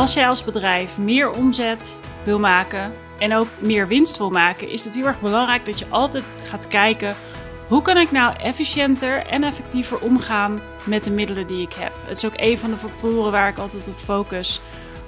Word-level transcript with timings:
Als 0.00 0.12
jij 0.12 0.28
als 0.28 0.44
bedrijf 0.44 0.98
meer 0.98 1.30
omzet 1.30 2.00
wil 2.24 2.38
maken 2.38 2.92
en 3.18 3.34
ook 3.34 3.46
meer 3.58 3.88
winst 3.88 4.18
wil 4.18 4.30
maken, 4.30 4.68
is 4.68 4.84
het 4.84 4.94
heel 4.94 5.06
erg 5.06 5.20
belangrijk 5.20 5.64
dat 5.64 5.78
je 5.78 5.86
altijd 5.88 6.24
gaat 6.48 6.68
kijken 6.68 7.14
hoe 7.68 7.82
kan 7.82 7.96
ik 7.96 8.10
nou 8.10 8.36
efficiënter 8.36 9.26
en 9.26 9.44
effectiever 9.44 9.98
omgaan 9.98 10.60
met 10.84 11.04
de 11.04 11.10
middelen 11.10 11.46
die 11.46 11.62
ik 11.62 11.72
heb. 11.72 11.92
Het 12.06 12.16
is 12.16 12.24
ook 12.24 12.32
een 12.36 12.58
van 12.58 12.70
de 12.70 12.76
factoren 12.76 13.32
waar 13.32 13.48
ik 13.48 13.58
altijd 13.58 13.88
op 13.88 13.98
focus 13.98 14.60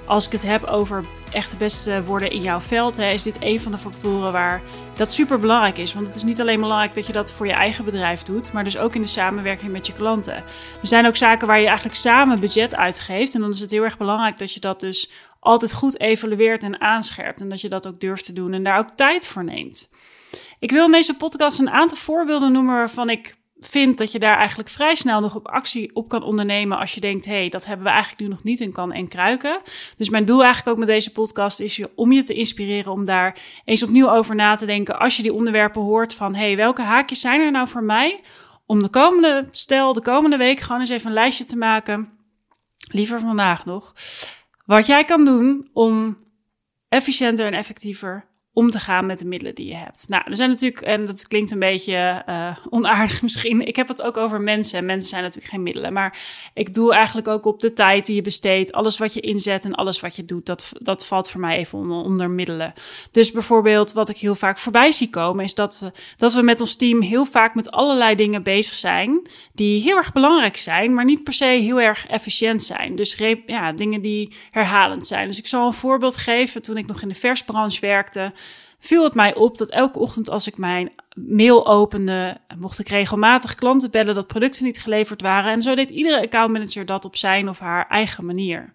als 0.05 0.25
ik 0.25 0.31
het 0.31 0.43
heb 0.43 0.63
over 0.63 1.05
echt 1.31 1.51
de 1.51 1.57
beste 1.57 2.03
worden 2.03 2.31
in 2.31 2.41
jouw 2.41 2.59
veld, 2.59 2.97
hè, 2.97 3.09
is 3.09 3.23
dit 3.23 3.37
een 3.39 3.59
van 3.59 3.71
de 3.71 3.77
factoren 3.77 4.31
waar 4.31 4.61
dat 4.95 5.11
super 5.11 5.39
belangrijk 5.39 5.77
is. 5.77 5.93
Want 5.93 6.07
het 6.07 6.15
is 6.15 6.23
niet 6.23 6.41
alleen 6.41 6.59
belangrijk 6.59 6.95
dat 6.95 7.07
je 7.07 7.13
dat 7.13 7.31
voor 7.31 7.47
je 7.47 7.53
eigen 7.53 7.85
bedrijf 7.85 8.23
doet, 8.23 8.53
maar 8.53 8.63
dus 8.63 8.77
ook 8.77 8.95
in 8.95 9.01
de 9.01 9.07
samenwerking 9.07 9.71
met 9.71 9.87
je 9.87 9.93
klanten. 9.93 10.35
Er 10.35 10.87
zijn 10.87 11.07
ook 11.07 11.15
zaken 11.15 11.47
waar 11.47 11.59
je 11.59 11.67
eigenlijk 11.67 11.97
samen 11.97 12.39
budget 12.39 12.75
uitgeeft. 12.75 13.35
En 13.35 13.41
dan 13.41 13.49
is 13.49 13.59
het 13.59 13.71
heel 13.71 13.83
erg 13.83 13.97
belangrijk 13.97 14.37
dat 14.37 14.53
je 14.53 14.59
dat 14.59 14.79
dus 14.79 15.11
altijd 15.39 15.73
goed 15.73 15.99
evalueert 15.99 16.63
en 16.63 16.81
aanscherpt. 16.81 17.41
En 17.41 17.49
dat 17.49 17.61
je 17.61 17.69
dat 17.69 17.87
ook 17.87 17.99
durft 17.99 18.25
te 18.25 18.33
doen 18.33 18.53
en 18.53 18.63
daar 18.63 18.79
ook 18.79 18.89
tijd 18.95 19.27
voor 19.27 19.43
neemt. 19.43 19.91
Ik 20.59 20.71
wil 20.71 20.85
in 20.85 20.91
deze 20.91 21.17
podcast 21.17 21.59
een 21.59 21.69
aantal 21.69 21.97
voorbeelden 21.97 22.51
noemen 22.51 22.75
waarvan 22.75 23.09
ik 23.09 23.35
vind 23.67 23.97
dat 23.97 24.11
je 24.11 24.19
daar 24.19 24.37
eigenlijk 24.37 24.69
vrij 24.69 24.95
snel 24.95 25.21
nog 25.21 25.35
op 25.35 25.47
actie 25.47 25.95
op 25.95 26.09
kan 26.09 26.23
ondernemen 26.23 26.77
als 26.77 26.93
je 26.93 27.01
denkt, 27.01 27.25
hé, 27.25 27.31
hey, 27.31 27.49
dat 27.49 27.65
hebben 27.65 27.85
we 27.85 27.91
eigenlijk 27.91 28.21
nu 28.21 28.27
nog 28.27 28.43
niet 28.43 28.59
in 28.59 28.71
kan 28.71 28.91
en 28.91 29.07
kruiken. 29.07 29.61
Dus 29.97 30.09
mijn 30.09 30.25
doel 30.25 30.43
eigenlijk 30.43 30.71
ook 30.71 30.85
met 30.85 30.93
deze 30.93 31.11
podcast 31.11 31.59
is 31.59 31.75
je, 31.75 31.89
om 31.95 32.11
je 32.11 32.23
te 32.23 32.33
inspireren 32.33 32.91
om 32.91 33.05
daar 33.05 33.37
eens 33.65 33.83
opnieuw 33.83 34.09
over 34.09 34.35
na 34.35 34.55
te 34.55 34.65
denken 34.65 34.99
als 34.99 35.15
je 35.15 35.23
die 35.23 35.33
onderwerpen 35.33 35.81
hoort 35.81 36.15
van, 36.15 36.35
hé, 36.35 36.45
hey, 36.45 36.55
welke 36.55 36.81
haakjes 36.81 37.19
zijn 37.19 37.41
er 37.41 37.51
nou 37.51 37.67
voor 37.67 37.83
mij 37.83 38.19
om 38.65 38.79
de 38.79 38.89
komende, 38.89 39.47
stel 39.51 39.93
de 39.93 40.01
komende 40.01 40.37
week 40.37 40.59
gewoon 40.59 40.79
eens 40.79 40.89
even 40.89 41.07
een 41.07 41.13
lijstje 41.13 41.43
te 41.43 41.57
maken, 41.57 42.09
liever 42.77 43.19
vandaag 43.19 43.65
nog, 43.65 43.93
wat 44.65 44.85
jij 44.85 45.05
kan 45.05 45.25
doen 45.25 45.69
om 45.73 46.17
efficiënter 46.87 47.45
en 47.45 47.53
effectiever 47.53 48.31
om 48.53 48.69
te 48.69 48.79
gaan 48.79 49.05
met 49.05 49.19
de 49.19 49.25
middelen 49.25 49.55
die 49.55 49.67
je 49.67 49.75
hebt. 49.75 50.05
Nou, 50.07 50.23
er 50.25 50.35
zijn 50.35 50.49
natuurlijk, 50.49 50.81
en 50.81 51.05
dat 51.05 51.27
klinkt 51.27 51.51
een 51.51 51.59
beetje 51.59 52.23
uh, 52.29 52.57
onaardig 52.69 53.21
misschien, 53.23 53.67
ik 53.67 53.75
heb 53.75 53.87
het 53.87 54.01
ook 54.01 54.17
over 54.17 54.41
mensen. 54.41 54.79
En 54.79 54.85
mensen 54.85 55.09
zijn 55.09 55.23
natuurlijk 55.23 55.53
geen 55.53 55.63
middelen, 55.63 55.93
maar 55.93 56.19
ik 56.53 56.73
doe 56.73 56.93
eigenlijk 56.93 57.27
ook 57.27 57.45
op 57.45 57.59
de 57.59 57.73
tijd 57.73 58.05
die 58.05 58.15
je 58.15 58.21
besteedt, 58.21 58.71
alles 58.71 58.97
wat 58.97 59.13
je 59.13 59.19
inzet 59.19 59.65
en 59.65 59.75
alles 59.75 59.99
wat 59.99 60.15
je 60.15 60.25
doet, 60.25 60.45
dat, 60.45 60.71
dat 60.79 61.05
valt 61.05 61.29
voor 61.29 61.41
mij 61.41 61.57
even 61.57 61.77
onder, 61.77 61.97
onder 61.97 62.29
middelen. 62.29 62.73
Dus 63.11 63.31
bijvoorbeeld 63.31 63.93
wat 63.93 64.09
ik 64.09 64.17
heel 64.17 64.35
vaak 64.35 64.57
voorbij 64.57 64.91
zie 64.91 65.09
komen, 65.09 65.43
is 65.43 65.55
dat 65.55 65.79
we, 65.79 65.91
dat 66.17 66.33
we 66.33 66.41
met 66.41 66.61
ons 66.61 66.75
team 66.75 67.01
heel 67.01 67.25
vaak 67.25 67.55
met 67.55 67.71
allerlei 67.71 68.15
dingen 68.15 68.43
bezig 68.43 68.73
zijn, 68.73 69.27
die 69.53 69.81
heel 69.81 69.97
erg 69.97 70.11
belangrijk 70.11 70.57
zijn, 70.57 70.93
maar 70.93 71.05
niet 71.05 71.23
per 71.23 71.33
se 71.33 71.45
heel 71.45 71.81
erg 71.81 72.07
efficiënt 72.07 72.63
zijn. 72.63 72.95
Dus 72.95 73.17
ja, 73.45 73.71
dingen 73.71 74.01
die 74.01 74.33
herhalend 74.51 75.07
zijn. 75.07 75.27
Dus 75.27 75.37
ik 75.37 75.47
zal 75.47 75.67
een 75.67 75.73
voorbeeld 75.73 76.17
geven. 76.17 76.61
Toen 76.61 76.77
ik 76.77 76.87
nog 76.87 77.01
in 77.01 77.07
de 77.07 77.15
versbranche 77.15 77.79
werkte, 77.79 78.33
viel 78.79 79.03
het 79.03 79.13
mij 79.13 79.35
op 79.35 79.57
dat 79.57 79.69
elke 79.69 79.99
ochtend 79.99 80.29
als 80.29 80.47
ik 80.47 80.57
mijn 80.57 80.91
mail 81.15 81.67
opende, 81.67 82.37
mocht 82.57 82.79
ik 82.79 82.89
regelmatig 82.89 83.55
klanten 83.55 83.91
bellen 83.91 84.15
dat 84.15 84.27
producten 84.27 84.65
niet 84.65 84.81
geleverd 84.81 85.21
waren. 85.21 85.51
En 85.51 85.61
zo 85.61 85.75
deed 85.75 85.89
iedere 85.89 86.21
accountmanager 86.21 86.85
dat 86.85 87.05
op 87.05 87.15
zijn 87.15 87.49
of 87.49 87.59
haar 87.59 87.87
eigen 87.87 88.25
manier. 88.25 88.73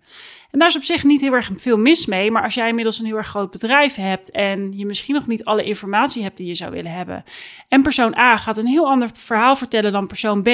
En 0.50 0.58
daar 0.58 0.68
is 0.68 0.76
op 0.76 0.82
zich 0.82 1.04
niet 1.04 1.20
heel 1.20 1.32
erg 1.32 1.50
veel 1.56 1.78
mis 1.78 2.06
mee, 2.06 2.30
maar 2.30 2.42
als 2.42 2.54
jij 2.54 2.68
inmiddels 2.68 2.98
een 2.98 3.06
heel 3.06 3.16
erg 3.16 3.26
groot 3.26 3.50
bedrijf 3.50 3.94
hebt 3.94 4.30
en 4.30 4.72
je 4.76 4.86
misschien 4.86 5.14
nog 5.14 5.26
niet 5.26 5.44
alle 5.44 5.64
informatie 5.64 6.22
hebt 6.22 6.36
die 6.36 6.46
je 6.46 6.54
zou 6.54 6.70
willen 6.70 6.92
hebben, 6.92 7.24
en 7.68 7.82
persoon 7.82 8.16
A 8.16 8.36
gaat 8.36 8.56
een 8.56 8.66
heel 8.66 8.88
ander 8.88 9.08
verhaal 9.14 9.56
vertellen 9.56 9.92
dan 9.92 10.06
persoon 10.06 10.42
B, 10.42 10.48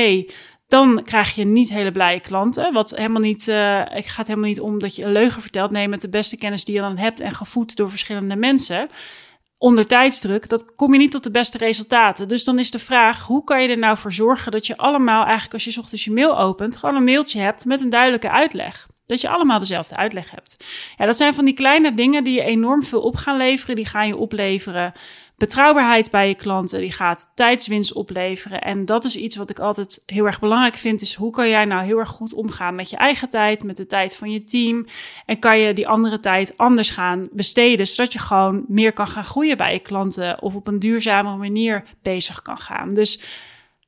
dan 0.66 1.02
krijg 1.02 1.34
je 1.34 1.44
niet 1.44 1.68
hele 1.68 1.92
blije 1.92 2.20
klanten. 2.20 2.72
Wat 2.72 2.90
helemaal 2.90 3.20
niet, 3.20 3.48
uh, 3.48 3.82
het 3.84 4.08
gaat 4.08 4.26
helemaal 4.26 4.48
niet 4.48 4.60
om 4.60 4.78
dat 4.78 4.96
je 4.96 5.04
een 5.04 5.12
leugen 5.12 5.42
vertelt. 5.42 5.70
Nee, 5.70 5.88
met 5.88 6.00
de 6.00 6.08
beste 6.08 6.36
kennis 6.36 6.64
die 6.64 6.74
je 6.74 6.80
dan 6.80 6.98
hebt 6.98 7.20
en 7.20 7.34
gevoed 7.34 7.76
door 7.76 7.90
verschillende 7.90 8.36
mensen 8.36 8.88
onder 9.64 9.86
tijdsdruk, 9.86 10.48
dat 10.48 10.74
kom 10.74 10.92
je 10.92 10.98
niet 10.98 11.10
tot 11.10 11.22
de 11.22 11.30
beste 11.30 11.58
resultaten. 11.58 12.28
Dus 12.28 12.44
dan 12.44 12.58
is 12.58 12.70
de 12.70 12.78
vraag, 12.78 13.22
hoe 13.22 13.44
kan 13.44 13.62
je 13.62 13.69
er 13.69 13.78
nou 13.78 13.97
voor 13.97 14.12
zorgen 14.12 14.53
dat 14.53 14.66
je 14.66 14.76
allemaal 14.76 15.22
eigenlijk 15.22 15.53
als 15.53 15.64
je 15.64 15.80
ochtends 15.80 16.04
je 16.04 16.12
mail 16.12 16.38
opent, 16.38 16.76
gewoon 16.76 16.97
een 16.97 17.04
mailtje 17.04 17.41
hebt 17.41 17.64
met 17.64 17.80
een 17.80 17.88
duidelijke 17.88 18.30
uitleg. 18.30 18.86
Dat 19.06 19.20
je 19.20 19.28
allemaal 19.28 19.59
dezelfde 19.59 19.97
uitleg 19.97 20.31
hebt. 20.31 20.65
Ja, 20.97 21.06
dat 21.06 21.16
zijn 21.16 21.34
van 21.34 21.44
die 21.44 21.54
kleine 21.54 21.94
dingen 21.94 22.25
die 22.25 22.34
je 22.34 22.42
enorm 22.42 22.82
veel 22.82 23.00
op 23.00 23.16
gaan 23.16 23.37
leveren. 23.37 23.76
Die 23.76 23.87
gaan 23.87 24.06
je 24.06 24.16
opleveren 24.16 24.92
betrouwbaarheid 25.37 26.10
bij 26.10 26.28
je 26.28 26.34
klanten. 26.34 26.81
Die 26.81 26.92
gaat 26.92 27.32
tijdswinst 27.34 27.92
opleveren. 27.92 28.60
En 28.60 28.84
dat 28.84 29.04
is 29.04 29.16
iets 29.16 29.37
wat 29.37 29.50
ik 29.50 29.59
altijd 29.59 30.03
heel 30.06 30.26
erg 30.26 30.41
belangrijk 30.41 30.75
vind. 30.75 31.00
Is 31.00 31.15
hoe 31.15 31.31
kan 31.31 31.48
jij 31.48 31.65
nou 31.65 31.84
heel 31.84 31.98
erg 31.98 32.09
goed 32.09 32.34
omgaan 32.34 32.75
met 32.75 32.91
je 32.91 32.97
eigen 32.97 33.31
tijd, 33.31 33.65
met 33.65 33.76
de 33.76 33.87
tijd 33.87 34.16
van 34.16 34.31
je 34.31 34.44
team. 34.44 34.87
En 35.26 35.38
kan 35.38 35.59
je 35.59 35.72
die 35.72 35.88
andere 35.88 36.21
tijd 36.21 36.56
anders 36.56 36.91
gaan 36.91 37.28
besteden. 37.32 37.86
Zodat 37.86 38.12
je 38.12 38.19
gewoon 38.19 38.65
meer 38.69 38.92
kan 38.92 39.06
gaan 39.06 39.25
groeien 39.25 39.56
bij 39.56 39.72
je 39.72 39.81
klanten. 39.81 40.42
Of 40.42 40.54
op 40.54 40.66
een 40.66 40.78
duurzame 40.78 41.36
manier 41.36 41.84
bezig 42.03 42.42
kan 42.42 42.59
gaan. 42.59 42.94
Dus 42.94 43.21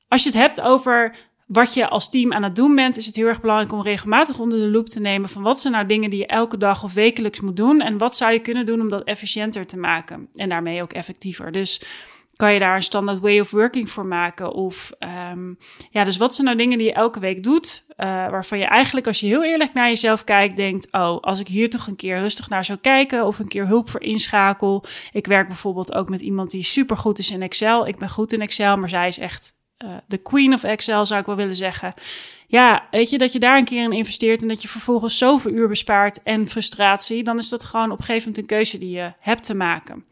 als 0.08 0.22
je 0.22 0.28
het 0.28 0.38
hebt 0.38 0.60
over 0.60 1.14
wat 1.46 1.74
je 1.74 1.88
als 1.88 2.10
team 2.10 2.32
aan 2.32 2.42
het 2.42 2.56
doen 2.56 2.74
bent, 2.74 2.96
is 2.96 3.06
het 3.06 3.16
heel 3.16 3.26
erg 3.26 3.40
belangrijk 3.40 3.72
om 3.72 3.82
regelmatig 3.82 4.38
onder 4.38 4.58
de 4.58 4.70
loep 4.70 4.88
te 4.88 5.00
nemen 5.00 5.28
van 5.28 5.42
wat 5.42 5.60
zijn 5.60 5.72
nou 5.72 5.86
dingen 5.86 6.10
die 6.10 6.18
je 6.18 6.26
elke 6.26 6.56
dag 6.56 6.84
of 6.84 6.94
wekelijks 6.94 7.40
moet 7.40 7.56
doen 7.56 7.80
en 7.80 7.98
wat 7.98 8.16
zou 8.16 8.32
je 8.32 8.38
kunnen 8.38 8.66
doen 8.66 8.80
om 8.80 8.88
dat 8.88 9.04
efficiënter 9.04 9.66
te 9.66 9.76
maken 9.76 10.28
en 10.34 10.48
daarmee 10.48 10.82
ook 10.82 10.92
effectiever. 10.92 11.52
Dus 11.52 11.82
kan 12.36 12.52
je 12.52 12.58
daar 12.58 12.74
een 12.74 12.82
standaard 12.82 13.20
way 13.20 13.40
of 13.40 13.50
working 13.50 13.90
voor 13.90 14.06
maken? 14.06 14.52
Of 14.52 14.92
um, 15.32 15.58
ja, 15.90 16.04
dus 16.04 16.16
wat 16.16 16.34
zijn 16.34 16.46
nou 16.46 16.58
dingen 16.58 16.78
die 16.78 16.86
je 16.86 16.92
elke 16.92 17.20
week 17.20 17.42
doet, 17.42 17.84
uh, 17.88 17.96
waarvan 18.06 18.58
je 18.58 18.64
eigenlijk 18.64 19.06
als 19.06 19.20
je 19.20 19.26
heel 19.26 19.44
eerlijk 19.44 19.72
naar 19.72 19.88
jezelf 19.88 20.24
kijkt, 20.24 20.56
denkt, 20.56 20.92
oh, 20.92 21.20
als 21.20 21.40
ik 21.40 21.48
hier 21.48 21.70
toch 21.70 21.86
een 21.86 21.96
keer 21.96 22.18
rustig 22.18 22.48
naar 22.48 22.64
zou 22.64 22.78
kijken 22.78 23.24
of 23.24 23.38
een 23.38 23.48
keer 23.48 23.66
hulp 23.66 23.90
voor 23.90 24.02
inschakel. 24.02 24.84
Ik 25.12 25.26
werk 25.26 25.46
bijvoorbeeld 25.46 25.94
ook 25.94 26.08
met 26.08 26.20
iemand 26.20 26.50
die 26.50 26.62
super 26.62 26.96
goed 26.96 27.18
is 27.18 27.30
in 27.30 27.42
Excel. 27.42 27.86
Ik 27.86 27.96
ben 27.96 28.10
goed 28.10 28.32
in 28.32 28.40
Excel, 28.40 28.76
maar 28.76 28.88
zij 28.88 29.08
is 29.08 29.18
echt 29.18 29.55
de 30.06 30.18
queen 30.18 30.52
of 30.52 30.62
Excel 30.62 31.06
zou 31.06 31.20
ik 31.20 31.26
wel 31.26 31.36
willen 31.36 31.56
zeggen. 31.56 31.94
Ja, 32.46 32.86
weet 32.90 33.10
je, 33.10 33.18
dat 33.18 33.32
je 33.32 33.38
daar 33.38 33.58
een 33.58 33.64
keer 33.64 33.82
in 33.82 33.92
investeert 33.92 34.42
en 34.42 34.48
dat 34.48 34.62
je 34.62 34.68
vervolgens 34.68 35.18
zoveel 35.18 35.50
uur 35.50 35.68
bespaart 35.68 36.22
en 36.22 36.48
frustratie, 36.48 37.24
dan 37.24 37.38
is 37.38 37.48
dat 37.48 37.64
gewoon 37.64 37.90
op 37.90 37.98
een 37.98 38.04
gegeven 38.04 38.28
moment 38.28 38.38
een 38.38 38.56
keuze 38.56 38.78
die 38.78 38.90
je 38.90 39.12
hebt 39.18 39.44
te 39.44 39.54
maken. 39.54 40.04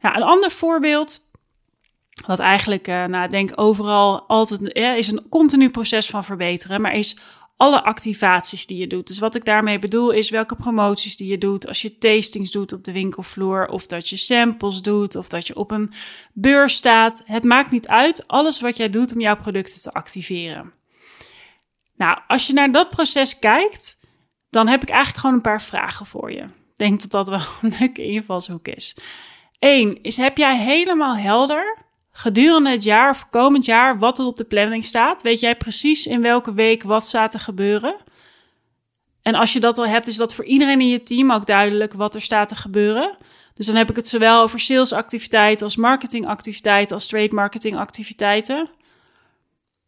Nou, 0.00 0.16
een 0.16 0.22
ander 0.22 0.50
voorbeeld, 0.50 1.20
wat 2.26 2.38
eigenlijk, 2.38 2.88
uh, 2.88 3.04
nou, 3.04 3.28
denk 3.28 3.52
overal 3.54 4.22
altijd, 4.26 4.60
ja, 4.72 4.92
is 4.92 5.10
een 5.10 5.28
continu 5.28 5.70
proces 5.70 6.10
van 6.10 6.24
verbeteren, 6.24 6.80
maar 6.80 6.94
is 6.94 7.16
alle 7.56 7.82
activaties 7.82 8.66
die 8.66 8.78
je 8.78 8.86
doet. 8.86 9.06
Dus 9.06 9.18
wat 9.18 9.34
ik 9.34 9.44
daarmee 9.44 9.78
bedoel 9.78 10.10
is 10.10 10.30
welke 10.30 10.56
promoties 10.56 11.16
die 11.16 11.28
je 11.28 11.38
doet. 11.38 11.66
Als 11.68 11.82
je 11.82 11.98
tastings 11.98 12.50
doet 12.50 12.72
op 12.72 12.84
de 12.84 12.92
winkelvloer, 12.92 13.68
of 13.68 13.86
dat 13.86 14.08
je 14.08 14.16
samples 14.16 14.82
doet, 14.82 15.16
of 15.16 15.28
dat 15.28 15.46
je 15.46 15.56
op 15.56 15.70
een 15.70 15.92
beurs 16.32 16.74
staat. 16.74 17.22
Het 17.24 17.44
maakt 17.44 17.70
niet 17.70 17.88
uit. 17.88 18.28
Alles 18.28 18.60
wat 18.60 18.76
jij 18.76 18.90
doet 18.90 19.12
om 19.12 19.20
jouw 19.20 19.36
producten 19.36 19.80
te 19.80 19.92
activeren. 19.92 20.72
Nou, 21.96 22.18
als 22.26 22.46
je 22.46 22.52
naar 22.52 22.72
dat 22.72 22.88
proces 22.88 23.38
kijkt, 23.38 24.00
dan 24.50 24.68
heb 24.68 24.82
ik 24.82 24.88
eigenlijk 24.88 25.20
gewoon 25.20 25.36
een 25.36 25.42
paar 25.42 25.62
vragen 25.62 26.06
voor 26.06 26.32
je. 26.32 26.42
Ik 26.42 26.76
denk 26.76 27.00
dat 27.00 27.10
dat 27.10 27.28
wel 27.28 27.40
een 27.70 27.76
leuke 27.78 28.02
invalshoek 28.02 28.68
is. 28.68 28.96
Eén 29.58 30.02
is: 30.02 30.16
heb 30.16 30.36
jij 30.36 30.58
helemaal 30.58 31.16
helder 31.16 31.85
gedurende 32.16 32.70
het 32.70 32.84
jaar 32.84 33.10
of 33.10 33.28
komend 33.30 33.64
jaar 33.64 33.98
wat 33.98 34.18
er 34.18 34.24
op 34.24 34.36
de 34.36 34.44
planning 34.44 34.84
staat? 34.84 35.22
Weet 35.22 35.40
jij 35.40 35.56
precies 35.56 36.06
in 36.06 36.22
welke 36.22 36.54
week 36.54 36.82
wat 36.82 37.04
staat 37.04 37.30
te 37.30 37.38
gebeuren? 37.38 37.96
En 39.22 39.34
als 39.34 39.52
je 39.52 39.60
dat 39.60 39.78
al 39.78 39.86
hebt, 39.86 40.06
is 40.06 40.16
dat 40.16 40.34
voor 40.34 40.44
iedereen 40.44 40.80
in 40.80 40.88
je 40.88 41.02
team 41.02 41.32
ook 41.32 41.46
duidelijk 41.46 41.92
wat 41.92 42.14
er 42.14 42.20
staat 42.20 42.48
te 42.48 42.54
gebeuren. 42.54 43.16
Dus 43.54 43.66
dan 43.66 43.76
heb 43.76 43.90
ik 43.90 43.96
het 43.96 44.08
zowel 44.08 44.42
over 44.42 44.60
salesactiviteiten 44.60 45.64
als 45.64 45.76
marketingactiviteiten 45.76 46.94
als 46.94 47.06
trade 47.06 47.34
marketingactiviteiten. 47.34 48.68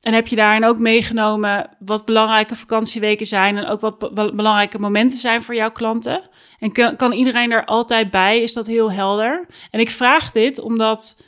En 0.00 0.12
heb 0.12 0.26
je 0.26 0.36
daarin 0.36 0.64
ook 0.64 0.78
meegenomen 0.78 1.76
wat 1.78 2.04
belangrijke 2.04 2.56
vakantieweken 2.56 3.26
zijn 3.26 3.56
en 3.56 3.66
ook 3.66 3.80
wat 3.80 3.98
belangrijke 4.14 4.78
momenten 4.78 5.18
zijn 5.18 5.42
voor 5.42 5.54
jouw 5.54 5.72
klanten? 5.72 6.20
En 6.58 6.72
kan, 6.72 6.96
kan 6.96 7.12
iedereen 7.12 7.50
er 7.50 7.64
altijd 7.64 8.10
bij? 8.10 8.40
Is 8.40 8.52
dat 8.52 8.66
heel 8.66 8.92
helder? 8.92 9.46
En 9.70 9.80
ik 9.80 9.90
vraag 9.90 10.32
dit 10.32 10.60
omdat 10.60 11.26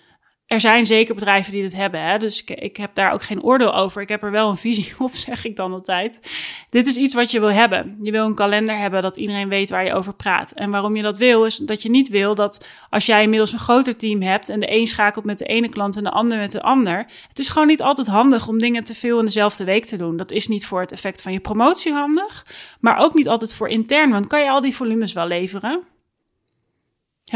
er 0.50 0.60
zijn 0.60 0.86
zeker 0.86 1.14
bedrijven 1.14 1.52
die 1.52 1.62
dit 1.62 1.74
hebben. 1.76 2.02
Hè? 2.02 2.18
Dus 2.18 2.42
ik, 2.42 2.50
ik, 2.50 2.76
heb 2.76 2.94
daar 2.94 3.12
ook 3.12 3.22
geen 3.22 3.42
oordeel 3.42 3.74
over. 3.74 4.02
Ik 4.02 4.08
heb 4.08 4.22
er 4.22 4.30
wel 4.30 4.48
een 4.48 4.56
visie 4.56 4.92
op, 4.98 5.10
zeg 5.10 5.44
ik 5.44 5.56
dan 5.56 5.72
altijd. 5.72 6.30
Dit 6.70 6.86
is 6.86 6.96
iets 6.96 7.14
wat 7.14 7.30
je 7.30 7.40
wil 7.40 7.50
hebben. 7.50 7.98
Je 8.02 8.10
wil 8.10 8.26
een 8.26 8.34
kalender 8.34 8.78
hebben 8.78 9.02
dat 9.02 9.16
iedereen 9.16 9.48
weet 9.48 9.70
waar 9.70 9.84
je 9.84 9.94
over 9.94 10.14
praat. 10.14 10.52
En 10.52 10.70
waarom 10.70 10.96
je 10.96 11.02
dat 11.02 11.18
wil, 11.18 11.44
is 11.44 11.56
dat 11.56 11.82
je 11.82 11.90
niet 11.90 12.08
wil 12.08 12.34
dat 12.34 12.68
als 12.88 13.06
jij 13.06 13.22
inmiddels 13.22 13.52
een 13.52 13.58
groter 13.58 13.96
team 13.96 14.22
hebt 14.22 14.48
en 14.48 14.60
de 14.60 14.76
een 14.76 14.86
schakelt 14.86 15.24
met 15.24 15.38
de 15.38 15.44
ene 15.44 15.68
klant 15.68 15.96
en 15.96 16.04
de 16.04 16.10
ander 16.10 16.38
met 16.38 16.52
de 16.52 16.62
ander. 16.62 17.06
Het 17.28 17.38
is 17.38 17.48
gewoon 17.48 17.68
niet 17.68 17.82
altijd 17.82 18.06
handig 18.06 18.48
om 18.48 18.58
dingen 18.58 18.84
te 18.84 18.94
veel 18.94 19.18
in 19.18 19.24
dezelfde 19.24 19.64
week 19.64 19.84
te 19.84 19.96
doen. 19.96 20.16
Dat 20.16 20.30
is 20.30 20.48
niet 20.48 20.66
voor 20.66 20.80
het 20.80 20.92
effect 20.92 21.22
van 21.22 21.32
je 21.32 21.40
promotie 21.40 21.92
handig, 21.92 22.46
maar 22.80 22.98
ook 22.98 23.14
niet 23.14 23.28
altijd 23.28 23.54
voor 23.54 23.68
intern. 23.68 24.10
Want 24.10 24.26
kan 24.26 24.40
je 24.42 24.50
al 24.50 24.60
die 24.60 24.76
volumes 24.76 25.12
wel 25.12 25.26
leveren? 25.26 25.82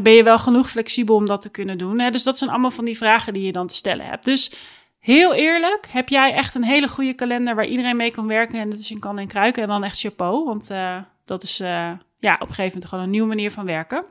Ben 0.02 0.12
je 0.12 0.23
wel 0.23 0.38
genoeg 0.38 0.70
flexibel 0.70 1.14
om 1.14 1.26
dat 1.26 1.43
te 1.43 1.50
kunnen 1.50 1.79
doen? 1.79 1.99
Hè? 1.99 2.11
Dus 2.11 2.23
dat 2.23 2.38
zijn 2.38 2.50
allemaal 2.50 2.70
van 2.70 2.85
die 2.85 2.96
vragen 2.96 3.32
die 3.32 3.43
je 3.43 3.52
dan 3.52 3.67
te 3.67 3.75
stellen 3.75 4.06
hebt. 4.06 4.25
Dus 4.25 4.52
heel 4.99 5.35
eerlijk, 5.35 5.87
heb 5.91 6.08
jij 6.08 6.32
echt 6.32 6.55
een 6.55 6.64
hele 6.64 6.88
goede 6.88 7.14
kalender 7.14 7.55
waar 7.55 7.67
iedereen 7.67 7.96
mee 7.96 8.12
kan 8.12 8.26
werken 8.26 8.61
en 8.61 8.70
dat 8.70 8.79
is 8.79 8.91
in 8.91 8.99
kan 8.99 9.19
en 9.19 9.29
kruiken 9.29 9.62
en 9.62 9.69
dan 9.69 9.85
echt 9.85 10.00
chapeau, 10.00 10.44
want 10.44 10.70
uh, 10.70 10.96
dat 11.25 11.43
is 11.43 11.61
uh, 11.61 11.93
ja, 12.19 12.35
op 12.35 12.41
een 12.41 12.46
gegeven 12.46 12.64
moment 12.64 12.85
gewoon 12.87 13.05
een 13.05 13.11
nieuwe 13.11 13.29
manier 13.29 13.50
van 13.50 13.64
werken. 13.64 14.05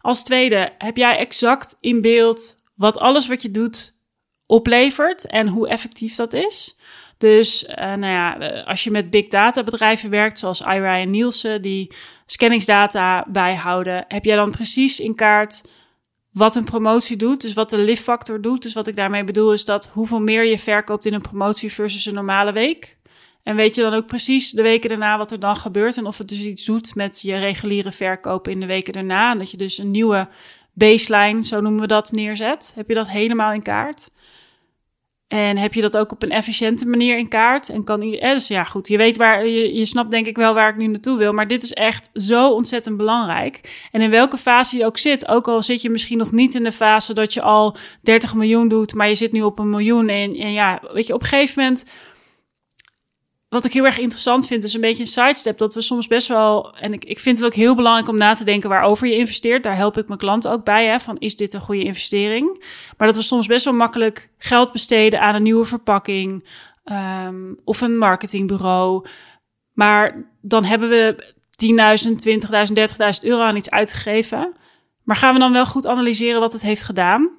Als 0.00 0.24
tweede, 0.24 0.72
heb 0.78 0.96
jij 0.96 1.16
exact 1.16 1.76
in 1.80 2.00
beeld 2.00 2.60
wat 2.74 2.98
alles 2.98 3.28
wat 3.28 3.42
je 3.42 3.50
doet 3.50 3.94
oplevert 4.46 5.26
en 5.26 5.48
hoe 5.48 5.68
effectief 5.68 6.14
dat 6.14 6.32
is? 6.32 6.76
Dus 7.22 7.64
uh, 7.64 7.76
nou 7.76 8.06
ja, 8.06 8.32
als 8.64 8.84
je 8.84 8.90
met 8.90 9.10
big 9.10 9.28
data 9.28 9.62
bedrijven 9.62 10.10
werkt, 10.10 10.38
zoals 10.38 10.60
Ira 10.60 10.98
en 10.98 11.10
Nielsen, 11.10 11.62
die 11.62 11.92
scanningsdata 12.26 13.24
bijhouden, 13.28 14.04
heb 14.08 14.24
jij 14.24 14.36
dan 14.36 14.50
precies 14.50 15.00
in 15.00 15.14
kaart 15.14 15.62
wat 16.32 16.54
een 16.54 16.64
promotie 16.64 17.16
doet, 17.16 17.40
dus 17.40 17.52
wat 17.52 17.70
de 17.70 17.78
lift 17.78 18.02
factor 18.02 18.40
doet. 18.40 18.62
Dus 18.62 18.72
wat 18.72 18.86
ik 18.86 18.96
daarmee 18.96 19.24
bedoel 19.24 19.52
is 19.52 19.64
dat 19.64 19.90
hoeveel 19.92 20.20
meer 20.20 20.44
je 20.44 20.58
verkoopt 20.58 21.06
in 21.06 21.14
een 21.14 21.20
promotie 21.20 21.72
versus 21.72 22.06
een 22.06 22.14
normale 22.14 22.52
week. 22.52 22.96
En 23.42 23.56
weet 23.56 23.74
je 23.74 23.82
dan 23.82 23.94
ook 23.94 24.06
precies 24.06 24.50
de 24.50 24.62
weken 24.62 24.88
daarna 24.88 25.18
wat 25.18 25.30
er 25.30 25.40
dan 25.40 25.56
gebeurt 25.56 25.96
en 25.96 26.06
of 26.06 26.18
het 26.18 26.28
dus 26.28 26.44
iets 26.44 26.64
doet 26.64 26.94
met 26.94 27.20
je 27.20 27.36
reguliere 27.36 27.92
verkopen 27.92 28.52
in 28.52 28.60
de 28.60 28.66
weken 28.66 28.92
daarna. 28.92 29.30
En 29.30 29.38
dat 29.38 29.50
je 29.50 29.56
dus 29.56 29.78
een 29.78 29.90
nieuwe 29.90 30.28
baseline, 30.72 31.44
zo 31.44 31.60
noemen 31.60 31.80
we 31.80 31.86
dat, 31.86 32.12
neerzet. 32.12 32.72
Heb 32.76 32.88
je 32.88 32.94
dat 32.94 33.08
helemaal 33.08 33.52
in 33.52 33.62
kaart? 33.62 34.10
En 35.32 35.56
heb 35.56 35.74
je 35.74 35.80
dat 35.80 35.96
ook 35.96 36.12
op 36.12 36.22
een 36.22 36.30
efficiënte 36.30 36.86
manier 36.86 37.18
in 37.18 37.28
kaart? 37.28 37.68
En 37.68 37.84
kan 37.84 38.02
eh, 38.02 38.32
dus 38.32 38.48
ja, 38.48 38.64
goed, 38.64 38.88
je 38.88 38.96
weet 38.96 39.16
waar, 39.16 39.46
je, 39.46 39.74
je 39.74 39.84
snapt 39.84 40.10
denk 40.10 40.26
ik 40.26 40.36
wel 40.36 40.54
waar 40.54 40.68
ik 40.68 40.76
nu 40.76 40.86
naartoe 40.86 41.18
wil. 41.18 41.32
Maar 41.32 41.46
dit 41.46 41.62
is 41.62 41.72
echt 41.72 42.10
zo 42.14 42.50
ontzettend 42.50 42.96
belangrijk. 42.96 43.86
En 43.92 44.00
in 44.00 44.10
welke 44.10 44.36
fase 44.36 44.76
je 44.76 44.84
ook 44.84 44.98
zit, 44.98 45.28
ook 45.28 45.48
al 45.48 45.62
zit 45.62 45.82
je 45.82 45.90
misschien 45.90 46.18
nog 46.18 46.32
niet 46.32 46.54
in 46.54 46.62
de 46.62 46.72
fase 46.72 47.14
dat 47.14 47.34
je 47.34 47.42
al 47.42 47.76
30 48.02 48.34
miljoen 48.34 48.68
doet, 48.68 48.94
maar 48.94 49.08
je 49.08 49.14
zit 49.14 49.32
nu 49.32 49.42
op 49.42 49.58
een 49.58 49.70
miljoen. 49.70 50.08
En, 50.08 50.34
en 50.34 50.52
ja, 50.52 50.80
weet 50.92 51.06
je, 51.06 51.14
op 51.14 51.20
een 51.20 51.26
gegeven 51.26 51.62
moment 51.62 51.84
wat 53.52 53.64
ik 53.64 53.72
heel 53.72 53.84
erg 53.84 53.98
interessant 53.98 54.46
vind, 54.46 54.64
is 54.64 54.74
een 54.74 54.80
beetje 54.80 55.02
een 55.02 55.08
sidestep. 55.08 55.58
Dat 55.58 55.74
we 55.74 55.80
soms 55.80 56.06
best 56.06 56.28
wel. 56.28 56.76
En 56.76 56.92
ik, 56.92 57.04
ik 57.04 57.20
vind 57.20 57.38
het 57.38 57.46
ook 57.46 57.54
heel 57.54 57.74
belangrijk 57.74 58.08
om 58.08 58.16
na 58.16 58.34
te 58.34 58.44
denken 58.44 58.68
waarover 58.68 59.06
je 59.06 59.16
investeert. 59.16 59.62
Daar 59.62 59.76
help 59.76 59.98
ik 59.98 60.06
mijn 60.06 60.18
klanten 60.18 60.50
ook 60.50 60.64
bij. 60.64 60.86
Hè, 60.86 61.00
van 61.00 61.16
is 61.18 61.36
dit 61.36 61.54
een 61.54 61.60
goede 61.60 61.84
investering? 61.84 62.64
Maar 62.96 63.06
dat 63.06 63.16
we 63.16 63.22
soms 63.22 63.46
best 63.46 63.64
wel 63.64 63.74
makkelijk 63.74 64.28
geld 64.38 64.72
besteden 64.72 65.20
aan 65.20 65.34
een 65.34 65.42
nieuwe 65.42 65.64
verpakking. 65.64 66.48
Um, 67.26 67.58
of 67.64 67.80
een 67.80 67.98
marketingbureau. 67.98 69.06
Maar 69.72 70.30
dan 70.40 70.64
hebben 70.64 70.88
we 70.88 71.34
10.000, 72.04 72.10
20.000, 72.10 73.22
30.000 73.22 73.28
euro 73.28 73.42
aan 73.42 73.56
iets 73.56 73.70
uitgegeven. 73.70 74.54
Maar 75.02 75.16
gaan 75.16 75.32
we 75.32 75.38
dan 75.38 75.52
wel 75.52 75.66
goed 75.66 75.86
analyseren 75.86 76.40
wat 76.40 76.52
het 76.52 76.62
heeft 76.62 76.82
gedaan? 76.82 77.30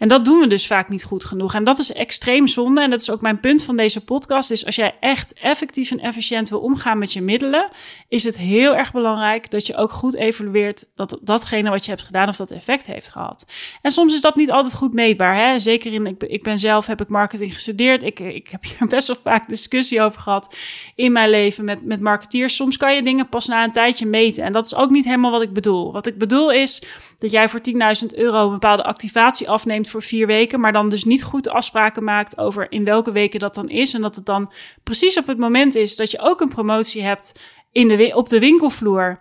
En 0.00 0.08
dat 0.08 0.24
doen 0.24 0.40
we 0.40 0.46
dus 0.46 0.66
vaak 0.66 0.88
niet 0.88 1.04
goed 1.04 1.24
genoeg. 1.24 1.54
En 1.54 1.64
dat 1.64 1.78
is 1.78 1.92
extreem 1.92 2.46
zonde. 2.46 2.80
En 2.80 2.90
dat 2.90 3.00
is 3.00 3.10
ook 3.10 3.20
mijn 3.20 3.40
punt 3.40 3.64
van 3.64 3.76
deze 3.76 4.04
podcast. 4.04 4.50
Is 4.50 4.66
als 4.66 4.74
jij 4.74 4.94
echt 5.00 5.32
effectief 5.32 5.90
en 5.90 6.00
efficiënt 6.00 6.48
wil 6.48 6.60
omgaan 6.60 6.98
met 6.98 7.12
je 7.12 7.22
middelen, 7.22 7.70
is 8.08 8.24
het 8.24 8.38
heel 8.38 8.76
erg 8.76 8.92
belangrijk 8.92 9.50
dat 9.50 9.66
je 9.66 9.76
ook 9.76 9.90
goed 9.90 10.16
evalueert 10.16 10.84
dat 10.94 11.18
datgene 11.22 11.70
wat 11.70 11.84
je 11.84 11.90
hebt 11.90 12.02
gedaan 12.02 12.28
of 12.28 12.36
dat 12.36 12.50
effect 12.50 12.86
heeft 12.86 13.08
gehad. 13.08 13.46
En 13.82 13.90
soms 13.90 14.14
is 14.14 14.20
dat 14.20 14.36
niet 14.36 14.50
altijd 14.50 14.74
goed 14.74 14.92
meetbaar. 14.92 15.36
Hè? 15.36 15.58
Zeker 15.58 15.92
in, 15.92 16.06
ik, 16.06 16.22
ik 16.22 16.42
ben 16.42 16.58
zelf, 16.58 16.86
heb 16.86 17.00
ik 17.00 17.08
marketing 17.08 17.54
gestudeerd. 17.54 18.02
Ik, 18.02 18.18
ik 18.18 18.48
heb 18.48 18.64
hier 18.64 18.88
best 18.96 19.06
wel 19.06 19.16
vaak 19.22 19.48
discussie 19.48 20.02
over 20.02 20.20
gehad 20.20 20.56
in 20.94 21.12
mijn 21.12 21.30
leven 21.30 21.64
met, 21.64 21.84
met 21.84 22.00
marketeers. 22.00 22.56
Soms 22.56 22.76
kan 22.76 22.94
je 22.94 23.02
dingen 23.02 23.28
pas 23.28 23.46
na 23.46 23.64
een 23.64 23.72
tijdje 23.72 24.06
meten. 24.06 24.44
En 24.44 24.52
dat 24.52 24.66
is 24.66 24.74
ook 24.74 24.90
niet 24.90 25.04
helemaal 25.04 25.30
wat 25.30 25.42
ik 25.42 25.52
bedoel. 25.52 25.92
Wat 25.92 26.06
ik 26.06 26.18
bedoel 26.18 26.52
is 26.52 26.82
dat 27.20 27.30
jij 27.30 27.48
voor 27.48 27.60
10.000 28.00 28.06
euro 28.18 28.44
een 28.44 28.52
bepaalde 28.52 28.84
activatie 28.84 29.48
afneemt 29.60 29.88
voor 29.88 30.02
vier 30.02 30.26
weken, 30.26 30.60
maar 30.60 30.72
dan 30.72 30.88
dus 30.88 31.04
niet 31.04 31.22
goed 31.22 31.48
afspraken 31.48 32.04
maakt 32.04 32.38
over 32.38 32.72
in 32.72 32.84
welke 32.84 33.12
weken 33.12 33.40
dat 33.40 33.54
dan 33.54 33.68
is. 33.68 33.94
En 33.94 34.00
dat 34.00 34.14
het 34.16 34.26
dan 34.26 34.52
precies 34.82 35.18
op 35.18 35.26
het 35.26 35.38
moment 35.38 35.74
is 35.74 35.96
dat 35.96 36.10
je 36.10 36.20
ook 36.20 36.40
een 36.40 36.48
promotie 36.48 37.02
hebt 37.02 37.40
in 37.72 37.88
de, 37.88 38.12
op 38.14 38.28
de 38.28 38.38
winkelvloer. 38.38 39.20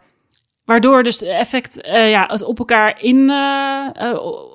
Waardoor 0.65 1.03
dus 1.03 1.21
effect 1.21 1.85
uh, 1.85 2.09
ja, 2.09 2.25
het 2.27 2.43
op 2.43 2.59
elkaar 2.59 3.01
in 3.01 3.17
uh, 3.17 3.87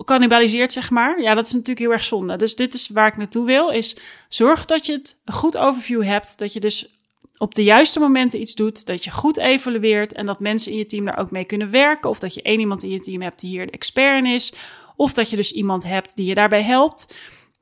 cannibaliseert, 0.05 0.73
zeg 0.73 0.91
maar. 0.91 1.23
Ja, 1.23 1.35
dat 1.35 1.47
is 1.47 1.53
natuurlijk 1.53 1.79
heel 1.79 1.93
erg 1.93 2.05
zonde. 2.05 2.37
Dus 2.37 2.57
dit 2.57 2.75
is 2.75 2.89
waar 2.89 3.07
ik 3.07 3.17
naartoe 3.17 3.47
wil, 3.47 3.71
is 3.71 3.97
zorg 4.29 4.65
dat 4.65 4.87
je 4.87 4.93
het 4.93 5.21
goed 5.25 5.57
overview 5.57 6.03
hebt. 6.03 6.39
Dat 6.39 6.53
je 6.53 6.61
dus 6.61 6.99
op 7.39 7.55
de 7.55 7.65
juiste 7.65 8.01
momenten 8.01 8.41
iets 8.41 8.55
doet, 8.55 8.87
dat 8.87 9.05
je 9.05 9.11
goed 9.11 9.39
evalueert 9.39 10.13
en 10.13 10.27
dat 10.27 10.41
mensen 10.41 10.73
in 10.73 10.79
je 10.79 10.87
team 10.87 11.05
daar 11.05 11.19
ook 11.19 11.31
mee 11.31 11.45
kunnen 11.45 11.71
werken. 11.71 12.11
Of 12.11 12.19
dat 12.19 12.35
je 12.35 12.43
één 12.43 12.61
iemand 12.61 12.83
in 12.83 12.91
je 12.91 13.01
team 13.01 13.23
hebt 13.23 13.41
die 13.41 13.51
hier 13.51 13.67
de 13.67 13.73
expert 13.73 14.25
in 14.25 14.33
is. 14.33 14.53
Of 14.97 15.15
dat 15.15 15.31
je 15.31 15.37
dus 15.37 15.53
iemand 15.53 15.85
hebt 15.85 16.17
die 16.17 16.27
je 16.27 16.35
daarbij 16.35 16.63
helpt. 16.63 17.15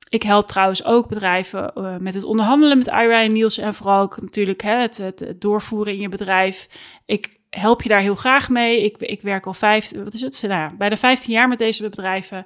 Ik 0.09 0.23
help 0.23 0.47
trouwens 0.47 0.85
ook 0.85 1.09
bedrijven 1.09 1.73
uh, 1.75 1.97
met 1.97 2.15
het 2.15 2.25
onderhandelen 2.25 2.79
met 2.79 2.87
Ira 2.87 3.23
en 3.23 3.33
Niels 3.33 3.59
en 3.59 3.75
vooral 3.75 4.01
ook 4.01 4.21
natuurlijk 4.21 4.63
hè, 4.63 4.75
het, 4.75 4.99
het, 4.99 5.35
doorvoeren 5.39 5.93
in 5.93 6.01
je 6.01 6.09
bedrijf. 6.09 6.69
Ik 7.07 7.37
help 7.51 7.83
je 7.83 7.89
daar 7.89 8.01
heel 8.01 8.15
graag 8.15 8.49
mee. 8.49 8.83
Ik, 8.85 8.97
ik 8.97 9.23
werk 9.23 9.47
al 9.47 9.55
vijf, 9.55 9.91
wat 10.05 10.15
is 10.15 10.21
het? 10.21 10.43
Nou 10.43 10.55
ja, 10.55 10.75
bijna 10.79 10.97
15 10.97 11.33
jaar 11.33 11.49
met 11.49 11.59
deze 11.59 11.83
bedrijven. 11.83 12.45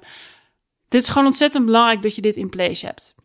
Dit 0.89 1.01
is 1.01 1.07
gewoon 1.07 1.25
ontzettend 1.25 1.65
belangrijk 1.65 2.01
dat 2.01 2.15
je 2.15 2.21
dit 2.21 2.35
in 2.35 2.49
place 2.49 2.85
hebt. 2.85 3.15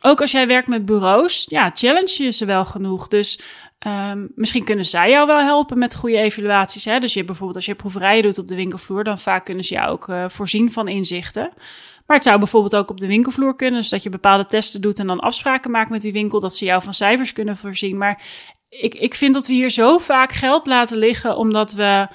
Ook 0.00 0.20
als 0.20 0.30
jij 0.30 0.46
werkt 0.46 0.68
met 0.68 0.84
bureaus, 0.84 1.46
ja, 1.48 1.70
challenge 1.74 2.22
je 2.22 2.30
ze 2.30 2.44
wel 2.44 2.64
genoeg. 2.64 3.08
Dus 3.08 3.40
um, 3.86 4.32
misschien 4.34 4.64
kunnen 4.64 4.84
zij 4.84 5.10
jou 5.10 5.26
wel 5.26 5.40
helpen 5.40 5.78
met 5.78 5.96
goede 5.96 6.18
evaluaties. 6.18 6.84
Hè? 6.84 6.98
Dus 6.98 7.14
je 7.14 7.24
bijvoorbeeld 7.24 7.56
als 7.56 7.66
je 7.66 7.74
proeverijen 7.74 8.22
doet 8.22 8.38
op 8.38 8.48
de 8.48 8.54
winkelvloer, 8.54 9.04
dan 9.04 9.18
vaak 9.18 9.44
kunnen 9.44 9.64
ze 9.64 9.74
jou 9.74 9.90
ook 9.90 10.08
uh, 10.08 10.24
voorzien 10.28 10.72
van 10.72 10.88
inzichten. 10.88 11.52
Maar 12.06 12.16
het 12.16 12.24
zou 12.24 12.38
bijvoorbeeld 12.38 12.76
ook 12.76 12.90
op 12.90 13.00
de 13.00 13.06
winkelvloer 13.06 13.56
kunnen, 13.56 13.80
dus 13.80 13.88
dat 13.88 14.02
je 14.02 14.08
bepaalde 14.08 14.44
testen 14.44 14.80
doet 14.80 14.98
en 14.98 15.06
dan 15.06 15.20
afspraken 15.20 15.70
maakt 15.70 15.90
met 15.90 16.00
die 16.00 16.12
winkel, 16.12 16.40
dat 16.40 16.56
ze 16.56 16.64
jou 16.64 16.82
van 16.82 16.94
cijfers 16.94 17.32
kunnen 17.32 17.56
voorzien. 17.56 17.98
Maar 17.98 18.22
ik, 18.68 18.94
ik 18.94 19.14
vind 19.14 19.34
dat 19.34 19.46
we 19.46 19.52
hier 19.52 19.70
zo 19.70 19.98
vaak 19.98 20.32
geld 20.32 20.66
laten 20.66 20.98
liggen, 20.98 21.36
omdat 21.36 21.72
we 21.72 22.08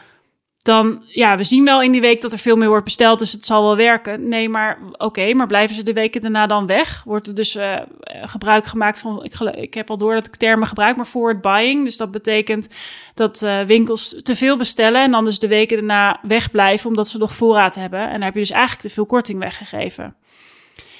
dan, 0.68 1.04
ja, 1.08 1.38
we 1.38 1.44
zien 1.44 1.66
wel 1.66 1.82
in 1.82 1.92
die 1.92 2.02
week 2.02 2.22
dat 2.22 2.32
er 2.32 2.38
veel 2.38 2.56
meer 2.56 2.68
wordt 2.68 2.84
besteld, 2.84 3.20
dus 3.20 3.32
het 3.32 3.46
zal 3.46 3.64
wel 3.64 3.76
werken. 3.76 4.28
Nee, 4.28 4.50
maar 4.50 4.80
oké, 4.98 5.34
maar 5.34 5.48
blijven 5.48 5.76
ze 5.76 5.84
de 5.84 5.94
weken 5.94 6.22
daarna 6.22 6.48
dan 6.48 6.66
weg? 6.66 7.04
Wordt 7.04 7.28
er 7.28 7.36
dus 7.36 7.56
uh, 7.56 7.76
gebruik 8.22 8.66
gemaakt 8.66 9.00
van, 9.00 9.24
ik, 9.24 9.40
ik 9.40 9.74
heb 9.74 9.90
al 9.90 9.98
door 9.98 10.14
dat 10.14 10.28
ik 10.28 10.36
termen 10.36 10.68
gebruik, 10.68 10.96
maar 10.96 11.06
forward 11.06 11.42
buying. 11.42 11.84
Dus 11.84 11.98
dat 11.98 12.12
betekent 12.12 12.76
dat 13.14 13.42
uh, 13.42 13.62
winkels 13.62 14.22
te 14.24 14.36
veel 14.36 14.58
bestellen 14.58 15.04
en 15.04 15.12
dan 15.12 15.24
dus 15.24 15.40
de 15.40 15.48
weken 15.48 15.78
daarna 15.78 16.20
wegblijven, 16.22 16.90
omdat 16.90 17.08
ze 17.08 17.18
nog 17.18 17.34
voorraad 17.34 17.76
hebben. 17.76 18.02
En 18.02 18.12
dan 18.12 18.22
heb 18.22 18.34
je 18.34 18.40
dus 18.40 18.52
eigenlijk 18.52 18.82
te 18.82 18.94
veel 18.94 19.06
korting 19.06 19.40
weggegeven. 19.40 20.16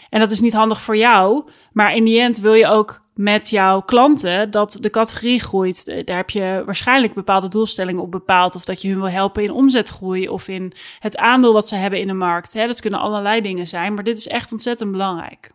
En 0.10 0.20
dat 0.20 0.32
is 0.32 0.42
niet 0.42 0.54
handig 0.54 0.82
voor 0.82 0.98
jou, 0.98 1.50
maar 1.72 1.96
in 1.96 2.04
die 2.04 2.20
end 2.20 2.40
wil 2.40 2.54
je 2.54 2.68
ook 2.68 3.02
met 3.18 3.50
jouw 3.50 3.82
klanten 3.82 4.52
dat 4.52 4.78
de 4.80 4.90
categorie 4.90 5.40
groeit. 5.40 5.88
Eh, 5.88 6.06
daar 6.06 6.18
heb 6.18 6.30
je 6.30 6.62
waarschijnlijk 6.66 7.14
bepaalde 7.14 7.48
doelstellingen 7.48 8.02
op 8.02 8.12
bepaald. 8.12 8.56
Of 8.56 8.66
dat 8.66 8.82
je 8.82 8.88
hun 8.88 9.00
wil 9.00 9.10
helpen 9.10 9.44
in 9.44 9.52
omzetgroei 9.52 10.30
of 10.30 10.48
in 10.48 10.74
het 11.00 11.18
aandeel 11.18 11.54
wat 11.54 11.68
ze 11.68 11.76
hebben 11.76 12.00
in 12.00 12.08
de 12.08 12.14
markt. 12.14 12.54
Dat 12.54 12.82
kunnen 12.82 13.00
allerlei 13.00 13.42
dingen 13.42 13.68
zijn, 13.68 13.94
maar 13.94 14.04
dit 14.04 14.18
is 14.18 14.28
echt 14.28 14.52
ontzettend 14.52 14.92
belangrijk. 14.92 15.52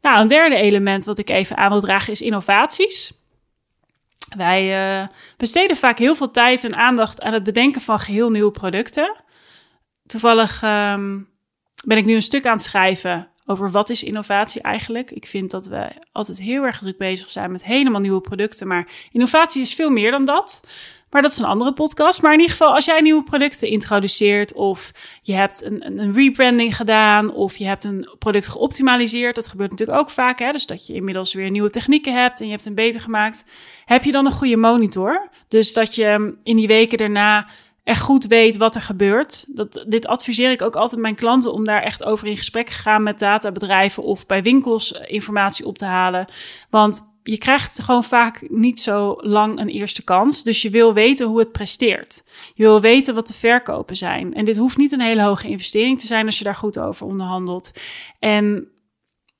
Nou, 0.00 0.20
een 0.20 0.26
derde 0.26 0.56
element 0.56 1.04
wat 1.04 1.18
ik 1.18 1.30
even 1.30 1.56
aan 1.56 1.70
wil 1.70 1.80
dragen 1.80 2.12
is 2.12 2.20
innovaties. 2.20 3.12
Wij 4.36 4.98
uh, 5.00 5.08
besteden 5.36 5.76
vaak 5.76 5.98
heel 5.98 6.14
veel 6.14 6.30
tijd 6.30 6.64
en 6.64 6.74
aandacht 6.74 7.22
aan 7.22 7.32
het 7.32 7.42
bedenken 7.42 7.80
van 7.80 7.98
geheel 7.98 8.30
nieuwe 8.30 8.50
producten. 8.50 9.16
Toevallig 10.06 10.62
um, 10.62 11.28
ben 11.84 11.96
ik 11.96 12.04
nu 12.04 12.14
een 12.14 12.22
stuk 12.22 12.46
aan 12.46 12.52
het 12.52 12.62
schrijven 12.62 13.28
over 13.46 13.70
wat 13.70 13.90
is 13.90 14.02
innovatie 14.02 14.62
eigenlijk. 14.62 15.10
Ik 15.10 15.26
vind 15.26 15.50
dat 15.50 15.66
we 15.66 15.88
altijd 16.12 16.40
heel 16.40 16.62
erg 16.62 16.78
druk 16.78 16.98
bezig 16.98 17.30
zijn 17.30 17.52
met 17.52 17.64
helemaal 17.64 18.00
nieuwe 18.00 18.20
producten. 18.20 18.66
Maar 18.66 18.88
innovatie 19.12 19.60
is 19.60 19.74
veel 19.74 19.90
meer 19.90 20.10
dan 20.10 20.24
dat. 20.24 20.62
Maar 21.14 21.22
dat 21.22 21.32
is 21.32 21.38
een 21.38 21.44
andere 21.44 21.72
podcast. 21.72 22.22
Maar 22.22 22.32
in 22.32 22.38
ieder 22.38 22.56
geval, 22.56 22.74
als 22.74 22.84
jij 22.84 23.00
nieuwe 23.00 23.22
producten 23.22 23.68
introduceert 23.68 24.54
of 24.54 24.90
je 25.22 25.32
hebt 25.32 25.64
een, 25.64 25.98
een 25.98 26.12
rebranding 26.12 26.76
gedaan 26.76 27.32
of 27.32 27.56
je 27.56 27.66
hebt 27.66 27.84
een 27.84 28.08
product 28.18 28.48
geoptimaliseerd, 28.48 29.34
dat 29.34 29.48
gebeurt 29.48 29.70
natuurlijk 29.70 29.98
ook 29.98 30.10
vaak. 30.10 30.38
Hè? 30.38 30.50
Dus 30.50 30.66
dat 30.66 30.86
je 30.86 30.94
inmiddels 30.94 31.34
weer 31.34 31.50
nieuwe 31.50 31.70
technieken 31.70 32.14
hebt 32.14 32.40
en 32.40 32.44
je 32.46 32.52
hebt 32.52 32.64
hem 32.64 32.74
beter 32.74 33.00
gemaakt. 33.00 33.44
Heb 33.84 34.04
je 34.04 34.12
dan 34.12 34.26
een 34.26 34.32
goede 34.32 34.56
monitor? 34.56 35.28
Dus 35.48 35.72
dat 35.72 35.94
je 35.94 36.36
in 36.42 36.56
die 36.56 36.66
weken 36.66 36.98
daarna 36.98 37.46
echt 37.84 38.00
goed 38.00 38.26
weet 38.26 38.56
wat 38.56 38.74
er 38.74 38.80
gebeurt. 38.80 39.44
Dat, 39.48 39.84
dit 39.88 40.06
adviseer 40.06 40.50
ik 40.50 40.62
ook 40.62 40.76
altijd 40.76 41.00
mijn 41.00 41.14
klanten 41.14 41.52
om 41.52 41.64
daar 41.64 41.82
echt 41.82 42.04
over 42.04 42.26
in 42.26 42.36
gesprek 42.36 42.66
te 42.66 42.72
gaan 42.72 43.02
met 43.02 43.18
databedrijven 43.18 44.02
of 44.02 44.26
bij 44.26 44.42
winkels 44.42 44.92
eh, 44.92 45.12
informatie 45.12 45.66
op 45.66 45.78
te 45.78 45.84
halen. 45.84 46.26
Want 46.70 47.12
je 47.22 47.38
krijgt 47.38 47.82
gewoon 47.82 48.04
vaak 48.04 48.50
niet 48.50 48.80
zo 48.80 49.16
lang 49.20 49.58
een 49.58 49.68
eerste 49.68 50.04
kans. 50.04 50.42
Dus 50.42 50.62
je 50.62 50.70
wil 50.70 50.94
weten 50.94 51.26
hoe 51.26 51.38
het 51.38 51.52
presteert. 51.52 52.24
Je 52.54 52.62
wil 52.62 52.80
weten 52.80 53.14
wat 53.14 53.26
de 53.26 53.34
verkopen 53.34 53.96
zijn. 53.96 54.34
En 54.34 54.44
dit 54.44 54.56
hoeft 54.56 54.76
niet 54.76 54.92
een 54.92 55.00
hele 55.00 55.22
hoge 55.22 55.48
investering 55.48 56.00
te 56.00 56.06
zijn 56.06 56.26
als 56.26 56.38
je 56.38 56.44
daar 56.44 56.54
goed 56.54 56.78
over 56.78 57.06
onderhandelt. 57.06 57.72
En 58.18 58.68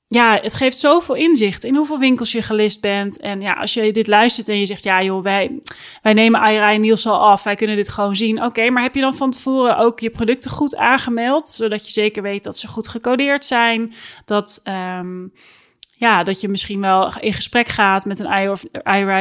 ja, 0.07 0.39
het 0.41 0.53
geeft 0.53 0.77
zoveel 0.77 1.15
inzicht 1.15 1.63
in 1.63 1.75
hoeveel 1.75 1.99
winkels 1.99 2.31
je 2.31 2.41
gelist 2.41 2.81
bent. 2.81 3.19
En 3.19 3.41
ja, 3.41 3.53
als 3.53 3.73
je 3.73 3.91
dit 3.91 4.07
luistert 4.07 4.49
en 4.49 4.59
je 4.59 4.65
zegt, 4.65 4.83
ja 4.83 5.03
joh, 5.03 5.23
wij, 5.23 5.59
wij 6.01 6.13
nemen 6.13 6.39
Aira 6.39 6.71
en 6.71 6.81
Niels 6.81 7.07
al 7.07 7.19
af, 7.19 7.43
wij 7.43 7.55
kunnen 7.55 7.75
dit 7.75 7.89
gewoon 7.89 8.15
zien. 8.15 8.43
Oké, 8.43 8.69
maar 8.69 8.83
heb 8.83 8.95
je 8.95 9.01
dan 9.01 9.15
van 9.15 9.31
tevoren 9.31 9.77
ook 9.77 9.99
je 9.99 10.09
producten 10.09 10.51
goed 10.51 10.75
aangemeld, 10.75 11.49
zodat 11.49 11.85
je 11.85 11.91
zeker 11.91 12.21
weet 12.21 12.43
dat 12.43 12.57
ze 12.57 12.67
goed 12.67 12.87
gecodeerd 12.87 13.45
zijn, 13.45 13.93
dat... 14.25 14.61
Um, 14.99 15.33
ja, 15.97 16.23
dat 16.23 16.41
je 16.41 16.47
misschien 16.47 16.81
wel 16.81 17.13
in 17.19 17.33
gesprek 17.33 17.67
gaat 17.67 18.05
met 18.05 18.19
een 18.19 18.31
IRI 18.31 18.49
of, 18.49 18.63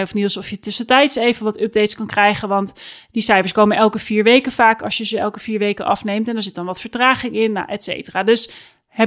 of 0.03 0.15
Niels 0.15 0.37
of 0.37 0.51
je 0.51 0.59
tussentijds 0.59 1.17
even 1.17 1.45
wat 1.45 1.61
updates 1.61 1.95
kan 1.95 2.07
krijgen. 2.07 2.49
Want 2.49 2.75
die 3.11 3.23
cijfers 3.23 3.53
komen 3.53 3.77
elke 3.77 3.99
vier 3.99 4.25
weken 4.25 4.53
vaak 4.53 4.83
als 4.83 4.97
je 4.97 5.05
ze 5.05 5.19
elke 5.19 5.41
vier 5.41 5.59
weken 5.59 5.85
afneemt. 5.85 6.29
En 6.29 6.37
er 6.37 6.43
zit 6.43 6.55
dan 6.55 6.67
wat 6.67 6.81
vertraging 6.81 7.35
in, 7.35 7.53
nou, 7.53 7.69
et 7.69 7.83
cetera. 7.83 8.23
Dus 8.23 8.51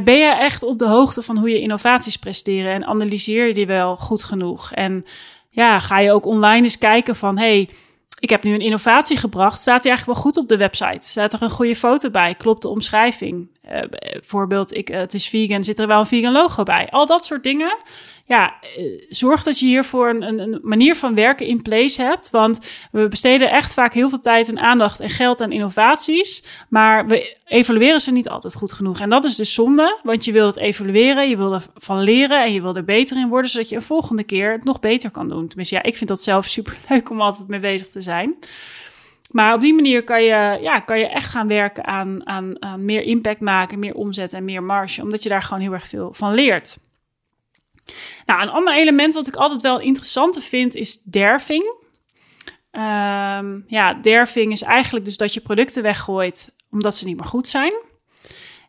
ben 0.03 0.17
je 0.17 0.36
echt 0.36 0.63
op 0.63 0.77
de 0.77 0.88
hoogte 0.88 1.22
van 1.22 1.38
hoe 1.38 1.50
je 1.50 1.62
innovaties 1.62 2.17
presteren 2.17 2.74
en 2.74 2.86
analyseer 2.86 3.48
je 3.48 3.53
die 3.53 3.67
wel 3.67 3.96
goed 3.96 4.24
genoeg? 4.24 4.72
En 4.72 5.06
ja, 5.50 5.79
ga 5.79 6.00
je 6.00 6.12
ook 6.12 6.25
online 6.25 6.63
eens 6.63 6.77
kijken 6.77 7.15
van, 7.15 7.38
hey, 7.38 7.70
ik 8.20 8.29
heb 8.29 8.44
nu 8.44 8.53
een 8.53 8.60
innovatie 8.60 9.17
gebracht. 9.17 9.60
Staat 9.60 9.82
die 9.82 9.91
eigenlijk 9.91 10.20
wel 10.20 10.32
goed 10.32 10.41
op 10.41 10.48
de 10.48 10.58
website? 10.58 11.08
Staat 11.08 11.34
er 11.34 11.41
een 11.41 11.50
goede 11.50 11.75
foto 11.75 12.10
bij? 12.10 12.36
Klopt 12.36 12.62
de 12.62 12.67
omschrijving? 12.67 13.50
Uh, 13.72 13.82
bijvoorbeeld, 13.89 14.75
ik, 14.75 14.88
het 14.88 15.13
is 15.13 15.27
vegan, 15.27 15.63
zit 15.63 15.79
er 15.79 15.88
wel 15.88 16.00
een 16.00 16.06
vegan 16.06 16.32
logo 16.32 16.63
bij? 16.63 16.88
Al 16.89 17.06
dat 17.06 17.25
soort 17.25 17.44
dingen 17.44 17.77
ja, 18.27 18.53
eh, 18.62 19.05
zorg 19.10 19.43
dat 19.43 19.60
je 19.60 19.65
hiervoor 19.65 20.10
een, 20.10 20.39
een, 20.39 20.60
manier 20.63 20.96
van 20.96 21.15
werken 21.15 21.46
in 21.46 21.62
place 21.62 22.01
hebt. 22.01 22.29
Want 22.29 22.60
we 22.91 23.07
besteden 23.07 23.51
echt 23.51 23.74
vaak 23.74 23.93
heel 23.93 24.10
veel 24.10 24.19
tijd 24.19 24.50
en 24.50 24.60
aandacht 24.60 25.00
en 25.00 25.10
geld 25.10 25.41
aan 25.41 25.51
innovaties. 25.51 26.43
Maar 26.69 27.07
we 27.07 27.38
evalueren 27.46 28.00
ze 28.00 28.12
niet 28.12 28.29
altijd 28.29 28.55
goed 28.55 28.72
genoeg. 28.72 29.00
En 29.00 29.10
dat 29.10 29.24
is 29.24 29.36
dus 29.36 29.53
zonde, 29.53 30.00
want 30.03 30.25
je 30.25 30.31
wil 30.31 30.46
het 30.46 30.57
evalueren, 30.57 31.29
je 31.29 31.38
wil 31.38 31.53
ervan 31.53 32.01
leren 32.01 32.43
en 32.43 32.53
je 32.53 32.62
wil 32.62 32.75
er 32.75 32.84
beter 32.84 33.17
in 33.17 33.29
worden, 33.29 33.50
zodat 33.50 33.69
je 33.69 33.75
een 33.75 33.81
volgende 33.81 34.24
keer 34.24 34.51
het 34.51 34.63
nog 34.63 34.79
beter 34.79 35.12
kan 35.12 35.29
doen. 35.29 35.48
Tenminste, 35.48 35.75
ja, 35.75 35.84
ik 35.84 35.98
vind 35.98 36.10
dat 36.10 36.22
zelf 36.22 36.46
super 36.57 36.77
leuk 36.89 37.10
om 37.10 37.22
altijd 37.22 37.48
mee 37.48 37.60
bezig 37.60 37.88
te 37.88 38.01
zijn. 38.01 38.36
Maar 39.31 39.53
op 39.53 39.62
die 39.62 39.74
manier 39.74 40.03
kan 40.03 40.24
je, 40.24 40.60
ja, 40.62 40.79
kan 40.79 41.00
je 41.00 41.07
echt 41.07 41.29
gaan 41.29 41.48
werken 41.48 41.86
aan, 41.86 42.27
aan, 42.27 42.62
aan 42.62 42.86
meer 42.86 43.01
impact 43.01 43.39
maken, 43.39 43.79
meer 43.79 43.93
omzet 43.93 44.34
en 44.34 44.46
meer 44.46 44.63
marge, 44.63 45.01
omdat 45.01 45.24
je 45.24 45.29
daar 45.29 45.41
gewoon 45.41 45.62
heel 45.62 45.74
erg 45.74 45.88
veel 45.88 46.10
van 46.13 46.34
leert. 46.34 46.77
Nou, 48.25 48.41
een 48.41 48.50
ander 48.50 48.74
element 48.74 49.13
wat 49.13 49.27
ik 49.27 49.36
altijd 49.36 49.62
wel 49.62 49.79
interessant 49.79 50.44
vind 50.44 50.75
is 50.75 51.01
derving. 51.01 51.75
Um, 52.72 53.63
ja, 53.67 53.94
derving 54.01 54.51
is 54.51 54.62
eigenlijk 54.62 55.06
dus 55.06 55.17
dat 55.17 55.34
je 55.34 55.39
producten 55.39 55.84
weggooit 55.84 56.56
omdat 56.72 56.96
ze 56.96 57.06
niet 57.06 57.17
meer 57.17 57.25
goed 57.25 57.48
zijn. 57.48 57.74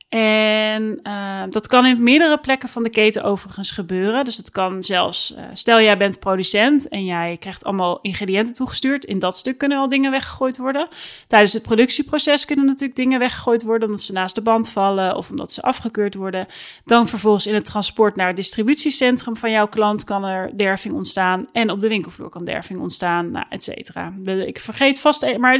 En 0.09 1.01
uh, 1.03 1.43
dat 1.51 1.67
kan 1.67 1.87
in 1.87 2.03
meerdere 2.03 2.39
plekken 2.39 2.69
van 2.69 2.83
de 2.83 2.91
keten 2.91 3.23
overigens 3.23 3.71
gebeuren. 3.71 4.25
Dus 4.25 4.37
het 4.37 4.51
kan 4.51 4.83
zelfs, 4.83 5.35
uh, 5.37 5.45
stel 5.53 5.81
jij 5.81 5.99
bent 5.99 6.19
producent 6.19 6.89
en 6.89 7.05
jij 7.05 7.37
krijgt 7.41 7.65
allemaal 7.65 7.99
ingrediënten 8.03 8.55
toegestuurd. 8.55 9.05
In 9.05 9.19
dat 9.19 9.37
stuk 9.37 9.59
kunnen 9.59 9.79
al 9.79 9.89
dingen 9.89 10.11
weggegooid 10.11 10.57
worden. 10.57 10.89
Tijdens 11.27 11.53
het 11.53 11.63
productieproces 11.63 12.45
kunnen 12.45 12.65
natuurlijk 12.65 12.97
dingen 12.97 13.19
weggegooid 13.19 13.63
worden 13.63 13.89
omdat 13.89 14.03
ze 14.03 14.13
naast 14.13 14.35
de 14.35 14.43
band 14.43 14.71
vallen 14.71 15.17
of 15.17 15.31
omdat 15.31 15.53
ze 15.53 15.63
afgekeurd 15.63 16.15
worden. 16.15 16.47
Dan 16.85 17.09
vervolgens 17.09 17.47
in 17.47 17.55
het 17.55 17.65
transport 17.65 18.17
naar 18.17 18.27
het 18.27 18.37
distributiecentrum 18.37 19.37
van 19.37 19.51
jouw 19.51 19.69
klant 19.69 20.05
kan 20.05 20.25
er 20.25 20.57
derving 20.57 20.95
ontstaan. 20.95 21.47
En 21.53 21.71
op 21.71 21.81
de 21.81 21.89
winkelvloer 21.89 22.29
kan 22.29 22.45
derving 22.45 22.81
ontstaan, 22.81 23.31
nou, 23.31 23.47
et 23.49 23.65
cetera. 23.65 24.13
Ik 24.25 24.61
vergeet 24.61 25.01
vast, 25.01 25.23
e-, 25.23 25.39
maar 25.39 25.53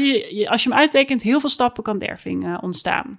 als 0.49 0.63
je 0.63 0.69
hem 0.69 0.79
uittekent, 0.79 1.23
heel 1.23 1.41
veel 1.41 1.49
stappen 1.49 1.83
kan 1.83 1.99
derving 1.99 2.59
ontstaan. 2.61 3.19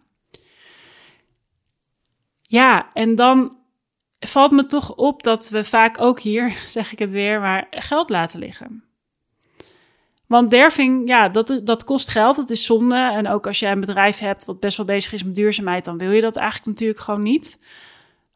Ja, 2.50 2.90
en 2.94 3.16
dan 3.16 3.56
valt 4.20 4.52
me 4.52 4.66
toch 4.66 4.96
op 4.96 5.24
dat 5.24 5.50
we 5.50 5.64
vaak 5.64 6.02
ook 6.02 6.20
hier, 6.20 6.58
zeg 6.68 6.92
ik 6.92 7.00
het 7.00 7.12
weer, 7.12 7.40
maar 7.40 7.68
geld 7.70 8.10
laten 8.10 8.40
liggen. 8.40 8.84
Want 10.28 10.50
derving, 10.50 11.08
ja, 11.08 11.30
dat, 11.30 11.62
dat 11.64 11.84
kost 11.84 12.08
geld, 12.10 12.36
dat 12.36 12.50
is 12.50 12.66
zonde. 12.66 12.96
En 12.96 13.28
ook 13.28 13.48
als 13.48 13.60
jij 13.60 13.72
een 13.72 13.80
bedrijf 13.80 14.20
hebt 14.20 14.46
wat 14.46 14.60
best 14.60 14.78
wel 14.78 14.86
bezig 14.86 15.14
is 15.14 15.24
met 15.24 15.36
duurzaamheid, 15.36 15.86
dan 15.86 15.98
wil 15.98 16.12
je 16.12 16.22
dat 16.22 16.36
eigenlijk 16.36 16.68
natuurlijk 16.68 17.00
gewoon 17.00 17.24
niet. 17.24 17.60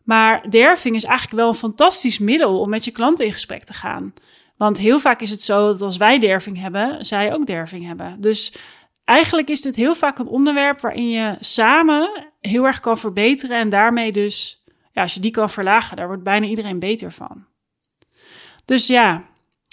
Maar 0.03 0.49
derving 0.49 0.95
is 0.95 1.03
eigenlijk 1.03 1.39
wel 1.39 1.47
een 1.47 1.53
fantastisch 1.53 2.19
middel 2.19 2.59
om 2.59 2.69
met 2.69 2.85
je 2.85 2.91
klanten 2.91 3.25
in 3.25 3.31
gesprek 3.31 3.63
te 3.63 3.73
gaan. 3.73 4.13
Want 4.57 4.77
heel 4.77 4.99
vaak 4.99 5.21
is 5.21 5.29
het 5.29 5.41
zo 5.41 5.67
dat 5.67 5.81
als 5.81 5.97
wij 5.97 6.19
derving 6.19 6.59
hebben, 6.59 7.05
zij 7.05 7.33
ook 7.33 7.45
derving 7.45 7.85
hebben. 7.85 8.21
Dus 8.21 8.53
eigenlijk 9.03 9.49
is 9.49 9.61
dit 9.61 9.75
heel 9.75 9.95
vaak 9.95 10.19
een 10.19 10.27
onderwerp 10.27 10.81
waarin 10.81 11.09
je 11.09 11.35
samen 11.39 12.32
heel 12.47 12.65
erg 12.65 12.79
kan 12.79 12.97
verbeteren 12.97 13.57
en 13.57 13.69
daarmee 13.69 14.11
dus, 14.11 14.63
ja, 14.91 15.01
als 15.01 15.13
je 15.13 15.19
die 15.19 15.31
kan 15.31 15.49
verlagen, 15.49 15.97
daar 15.97 16.07
wordt 16.07 16.23
bijna 16.23 16.45
iedereen 16.45 16.79
beter 16.79 17.11
van. 17.11 17.45
Dus 18.65 18.87
ja, 18.87 19.25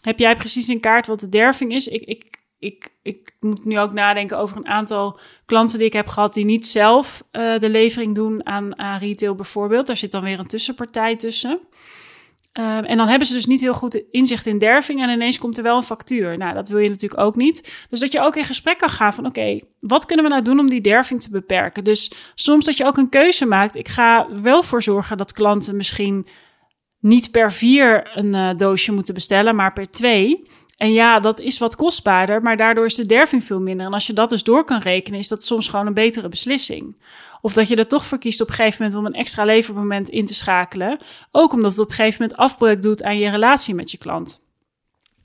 heb 0.02 0.18
jij 0.18 0.36
precies 0.36 0.68
in 0.68 0.80
kaart 0.80 1.06
wat 1.06 1.20
de 1.20 1.28
derving 1.28 1.72
is? 1.72 1.88
Ik, 1.88 2.02
ik, 2.02 2.42
ik, 2.58 2.94
ik 3.02 3.36
moet 3.40 3.64
nu 3.64 3.78
ook 3.78 3.92
nadenken 3.92 4.38
over 4.38 4.56
een 4.56 4.66
aantal 4.66 5.20
klanten 5.46 5.78
die 5.78 5.86
ik 5.86 5.92
heb 5.92 6.08
gehad 6.08 6.34
die 6.34 6.44
niet 6.44 6.66
zelf 6.66 7.24
uh, 7.32 7.58
de 7.58 7.70
levering 7.70 8.14
doen 8.14 8.46
aan, 8.46 8.78
aan 8.78 8.98
retail 8.98 9.34
bijvoorbeeld. 9.34 9.86
Daar 9.86 9.96
zit 9.96 10.12
dan 10.12 10.22
weer 10.22 10.38
een 10.38 10.46
tussenpartij 10.46 11.16
tussen. 11.16 11.60
Ehm, 12.52 12.84
en 12.84 12.96
dan 12.96 13.08
hebben 13.08 13.26
ze 13.26 13.34
dus 13.34 13.46
niet 13.46 13.60
heel 13.60 13.74
goed 13.74 14.02
inzicht 14.10 14.46
in 14.46 14.58
derving 14.58 15.00
en 15.00 15.10
ineens 15.10 15.38
komt 15.38 15.56
er 15.56 15.62
wel 15.62 15.76
een 15.76 15.82
factuur. 15.82 16.38
Nou, 16.38 16.54
dat 16.54 16.68
wil 16.68 16.78
je 16.78 16.88
natuurlijk 16.88 17.20
ook 17.20 17.36
niet. 17.36 17.86
Dus 17.90 18.00
dat 18.00 18.12
je 18.12 18.20
ook 18.20 18.36
in 18.36 18.44
gesprek 18.44 18.78
kan 18.78 18.88
gaan 18.88 19.14
van 19.14 19.26
oké, 19.26 19.60
wat 19.80 20.06
kunnen 20.06 20.24
we 20.24 20.30
nou 20.30 20.42
doen 20.42 20.58
om 20.58 20.70
die 20.70 20.80
derving 20.80 21.20
te 21.20 21.30
beperken? 21.30 21.84
Dus 21.84 22.12
soms 22.34 22.64
dat 22.64 22.76
je 22.76 22.84
ook 22.84 22.96
een 22.96 23.08
keuze 23.08 23.46
maakt. 23.46 23.76
Ik 23.76 23.88
ga 23.88 24.28
wel 24.42 24.62
voor 24.62 24.82
zorgen 24.82 25.16
dat 25.16 25.32
klanten 25.32 25.76
misschien 25.76 26.26
niet 27.00 27.30
per 27.30 27.52
vier 27.52 28.10
een 28.14 28.34
uh, 28.34 28.50
doosje 28.56 28.92
moeten 28.92 29.14
bestellen, 29.14 29.56
maar 29.56 29.72
per 29.72 29.90
twee. 29.90 30.48
En 30.76 30.92
ja, 30.92 31.20
dat 31.20 31.40
is 31.40 31.58
wat 31.58 31.76
kostbaarder, 31.76 32.42
maar 32.42 32.56
daardoor 32.56 32.84
is 32.84 32.94
de 32.94 33.06
derving 33.06 33.44
veel 33.44 33.60
minder. 33.60 33.86
En 33.86 33.92
als 33.92 34.06
je 34.06 34.12
dat 34.12 34.30
dus 34.30 34.42
door 34.42 34.64
kan 34.64 34.80
rekenen, 34.80 35.18
is 35.18 35.28
dat 35.28 35.44
soms 35.44 35.68
gewoon 35.68 35.86
een 35.86 35.94
betere 35.94 36.28
beslissing. 36.28 36.96
Of 37.40 37.52
dat 37.52 37.68
je 37.68 37.76
er 37.76 37.88
toch 37.88 38.04
voor 38.04 38.18
kiest 38.18 38.40
op 38.40 38.48
een 38.48 38.54
gegeven 38.54 38.82
moment 38.82 39.00
om 39.00 39.06
een 39.06 39.20
extra 39.20 39.44
levermoment 39.44 40.08
in 40.08 40.26
te 40.26 40.34
schakelen. 40.34 40.98
Ook 41.30 41.52
omdat 41.52 41.70
het 41.70 41.80
op 41.80 41.88
een 41.88 41.94
gegeven 41.94 42.22
moment 42.22 42.38
afbreuk 42.38 42.82
doet 42.82 43.02
aan 43.02 43.18
je 43.18 43.30
relatie 43.30 43.74
met 43.74 43.90
je 43.90 43.98
klant. 43.98 44.40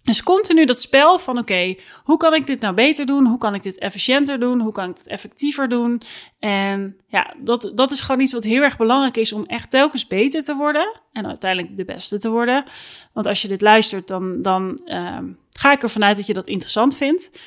Dus 0.06 0.24
continu 0.24 0.66
dat 0.66 0.82
spel 0.82 1.20
van 1.20 1.38
oké, 1.38 1.76
hoe 2.04 2.18
kan 2.18 2.34
ik 2.34 2.48
dit 2.48 2.60
nou 2.60 2.74
beter 2.74 3.06
doen? 3.06 3.26
Hoe 3.26 3.38
kan 3.38 3.56
ik 3.56 3.64
dit 3.64 3.78
efficiënter 3.78 4.40
doen? 4.40 4.60
Hoe 4.60 4.72
kan 4.72 4.90
ik 4.90 4.98
het 4.98 5.08
effectiever 5.08 5.68
doen? 5.68 6.02
En 6.40 6.98
ja, 7.08 7.34
dat, 7.38 7.72
dat 7.76 7.92
is 7.92 8.02
gewoon 8.02 8.22
iets 8.22 8.34
wat 8.34 8.44
heel 8.44 8.62
erg 8.62 8.78
belangrijk 8.78 9.18
is 9.18 9.34
om 9.34 9.46
echt 9.46 9.70
telkens 9.70 10.08
beter 10.08 10.44
te 10.44 10.56
worden. 10.56 11.00
En 11.12 11.28
uiteindelijk 11.28 11.78
de 11.78 11.86
beste 11.86 12.20
te 12.20 12.30
worden. 12.30 12.66
Want 13.14 13.26
als 13.26 13.42
je 13.42 13.48
dit 13.48 13.62
luistert, 13.62 14.08
dan, 14.08 14.42
dan 14.42 14.82
uh, 14.86 15.18
ga 15.52 15.72
ik 15.72 15.84
ervan 15.84 16.04
uit 16.04 16.18
dat 16.18 16.26
je 16.26 16.34
dat 16.34 16.48
interessant 16.48 16.98
vindt. 16.98 17.40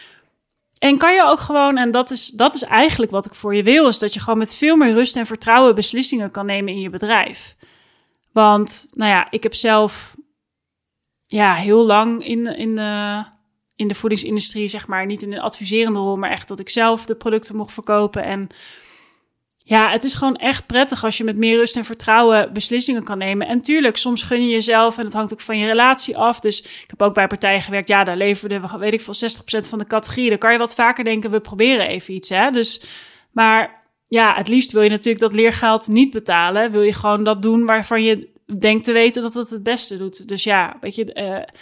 En 0.78 0.98
kan 0.98 1.14
je 1.14 1.24
ook 1.24 1.40
gewoon, 1.40 1.76
en 1.76 1.90
dat 1.90 2.10
is, 2.10 2.26
dat 2.26 2.54
is 2.54 2.62
eigenlijk 2.62 3.10
wat 3.10 3.26
ik 3.26 3.34
voor 3.34 3.54
je 3.54 3.62
wil, 3.62 3.88
is 3.88 3.98
dat 3.98 4.14
je 4.14 4.20
gewoon 4.20 4.38
met 4.38 4.56
veel 4.56 4.76
meer 4.76 4.92
rust 4.92 5.16
en 5.16 5.26
vertrouwen 5.26 5.74
beslissingen 5.74 6.30
kan 6.30 6.46
nemen 6.46 6.72
in 6.72 6.80
je 6.80 6.90
bedrijf. 6.90 7.56
Want, 8.32 8.88
nou 8.92 9.10
ja, 9.10 9.30
ik 9.30 9.42
heb 9.42 9.54
zelf 9.54 10.16
ja, 11.26 11.54
heel 11.54 11.86
lang 11.86 12.24
in, 12.24 12.46
in, 12.46 12.74
de, 12.74 13.24
in 13.76 13.88
de 13.88 13.94
voedingsindustrie, 13.94 14.68
zeg 14.68 14.86
maar, 14.86 15.06
niet 15.06 15.22
in 15.22 15.32
een 15.32 15.40
adviserende 15.40 15.98
rol, 15.98 16.16
maar 16.16 16.30
echt 16.30 16.48
dat 16.48 16.60
ik 16.60 16.68
zelf 16.68 17.06
de 17.06 17.14
producten 17.14 17.56
mocht 17.56 17.72
verkopen. 17.72 18.24
En 18.24 18.48
ja, 19.68 19.90
het 19.90 20.04
is 20.04 20.14
gewoon 20.14 20.36
echt 20.36 20.66
prettig 20.66 21.04
als 21.04 21.16
je 21.16 21.24
met 21.24 21.36
meer 21.36 21.56
rust 21.56 21.76
en 21.76 21.84
vertrouwen 21.84 22.52
beslissingen 22.52 23.04
kan 23.04 23.18
nemen. 23.18 23.46
En 23.46 23.60
tuurlijk, 23.60 23.96
soms 23.96 24.22
gun 24.22 24.42
je 24.42 24.48
jezelf 24.48 24.98
en 24.98 25.04
het 25.04 25.12
hangt 25.12 25.32
ook 25.32 25.40
van 25.40 25.58
je 25.58 25.66
relatie 25.66 26.16
af. 26.16 26.40
Dus 26.40 26.62
ik 26.62 26.84
heb 26.86 27.02
ook 27.02 27.14
bij 27.14 27.26
partijen 27.26 27.62
gewerkt, 27.62 27.88
ja, 27.88 28.04
daar 28.04 28.16
leverden 28.16 28.62
we, 28.62 28.78
weet 28.78 28.92
ik 28.92 29.00
veel, 29.00 29.30
60% 29.64 29.68
van 29.68 29.78
de 29.78 29.86
categorie. 29.86 30.28
Dan 30.28 30.38
kan 30.38 30.52
je 30.52 30.58
wat 30.58 30.74
vaker 30.74 31.04
denken, 31.04 31.30
we 31.30 31.40
proberen 31.40 31.88
even 31.88 32.14
iets, 32.14 32.28
hè. 32.28 32.50
Dus, 32.50 32.82
maar 33.32 33.84
ja, 34.06 34.34
het 34.34 34.48
liefst 34.48 34.72
wil 34.72 34.82
je 34.82 34.90
natuurlijk 34.90 35.24
dat 35.24 35.34
leergeld 35.34 35.88
niet 35.88 36.10
betalen. 36.10 36.70
Wil 36.70 36.82
je 36.82 36.92
gewoon 36.92 37.24
dat 37.24 37.42
doen 37.42 37.66
waarvan 37.66 38.02
je 38.02 38.28
denkt 38.58 38.84
te 38.84 38.92
weten 38.92 39.22
dat 39.22 39.34
het 39.34 39.50
het 39.50 39.62
beste 39.62 39.96
doet. 39.96 40.28
Dus 40.28 40.44
ja, 40.44 40.76
weet 40.80 40.94
je... 40.94 41.14
Uh, 41.14 41.56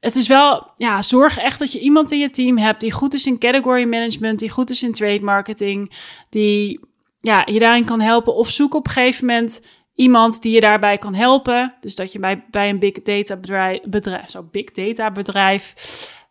het 0.00 0.16
is 0.16 0.28
wel, 0.28 0.70
ja, 0.76 1.02
zorg 1.02 1.38
echt 1.38 1.58
dat 1.58 1.72
je 1.72 1.80
iemand 1.80 2.12
in 2.12 2.18
je 2.18 2.30
team 2.30 2.58
hebt 2.58 2.80
die 2.80 2.92
goed 2.92 3.14
is 3.14 3.26
in 3.26 3.38
category 3.38 3.84
management, 3.84 4.38
die 4.38 4.50
goed 4.50 4.70
is 4.70 4.82
in 4.82 4.92
trade 4.92 5.20
marketing, 5.20 5.92
die 6.30 6.80
ja, 7.26 7.42
je 7.44 7.58
daarin 7.58 7.84
kan 7.84 8.00
helpen. 8.00 8.34
Of 8.34 8.48
zoek 8.48 8.74
op 8.74 8.86
een 8.86 8.92
gegeven 8.92 9.26
moment 9.26 9.66
iemand 9.94 10.42
die 10.42 10.52
je 10.52 10.60
daarbij 10.60 10.98
kan 10.98 11.14
helpen. 11.14 11.74
Dus 11.80 11.94
dat 11.94 12.12
je 12.12 12.18
bij, 12.18 12.44
bij 12.50 12.68
een 12.68 12.78
big 12.78 13.02
data 13.02 13.36
bedrijf, 13.36 13.80
bedrijf 13.82 14.30
zo 14.30 14.48
big 14.50 14.70
data 14.70 15.10
bedrijf, 15.10 15.74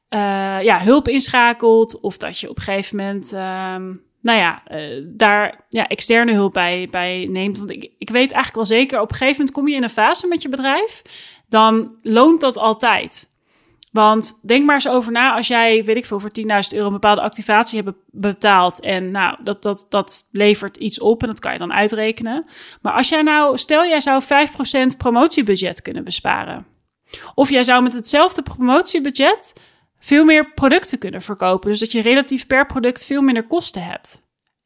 uh, 0.09 0.19
ja, 0.61 0.79
hulp 0.79 1.07
inschakelt. 1.07 1.99
Of 1.99 2.17
dat 2.17 2.39
je 2.39 2.49
op 2.49 2.55
een 2.55 2.61
gegeven 2.61 2.97
moment, 2.97 3.31
um, 3.31 4.03
nou 4.21 4.39
ja, 4.39 4.63
uh, 4.71 5.05
daar 5.07 5.65
ja, 5.69 5.87
externe 5.87 6.33
hulp 6.33 6.53
bij, 6.53 6.87
bij 6.91 7.27
neemt. 7.29 7.57
Want 7.57 7.71
ik, 7.71 7.91
ik 7.97 8.09
weet 8.09 8.31
eigenlijk 8.31 8.55
wel 8.55 8.77
zeker, 8.77 9.01
op 9.01 9.09
een 9.09 9.15
gegeven 9.15 9.37
moment 9.37 9.55
kom 9.55 9.67
je 9.67 9.75
in 9.75 9.83
een 9.83 9.89
fase 9.89 10.27
met 10.27 10.41
je 10.41 10.49
bedrijf. 10.49 11.01
Dan 11.47 11.95
loont 12.01 12.41
dat 12.41 12.57
altijd. 12.57 13.34
Want 13.95 14.39
denk 14.41 14.65
maar 14.65 14.75
eens 14.75 14.87
over 14.87 15.11
na, 15.11 15.35
als 15.35 15.47
jij, 15.47 15.83
weet 15.83 15.95
ik 15.95 16.05
veel, 16.05 16.19
voor 16.19 16.31
10.000 16.39 16.45
euro 16.69 16.85
een 16.85 16.93
bepaalde 16.93 17.21
activatie 17.21 17.81
hebt 17.81 17.97
betaald. 18.11 18.79
En 18.79 19.11
nou, 19.11 19.37
dat, 19.43 19.61
dat, 19.61 19.85
dat 19.89 20.27
levert 20.31 20.77
iets 20.77 20.99
op 20.99 21.21
en 21.21 21.27
dat 21.27 21.39
kan 21.39 21.53
je 21.53 21.59
dan 21.59 21.73
uitrekenen. 21.73 22.45
Maar 22.81 22.93
als 22.93 23.09
jij 23.09 23.21
nou, 23.21 23.57
stel 23.57 23.85
jij 23.85 23.99
zou 23.99 24.23
5% 24.93 24.97
promotiebudget 24.97 25.81
kunnen 25.81 26.03
besparen. 26.03 26.65
Of 27.35 27.49
jij 27.49 27.63
zou 27.63 27.83
met 27.83 27.93
hetzelfde 27.93 28.41
promotiebudget 28.41 29.61
veel 29.99 30.25
meer 30.25 30.51
producten 30.53 30.99
kunnen 30.99 31.21
verkopen. 31.21 31.69
Dus 31.69 31.79
dat 31.79 31.91
je 31.91 32.01
relatief 32.01 32.47
per 32.47 32.65
product 32.65 33.05
veel 33.05 33.21
minder 33.21 33.47
kosten 33.47 33.83
hebt. 33.83 34.21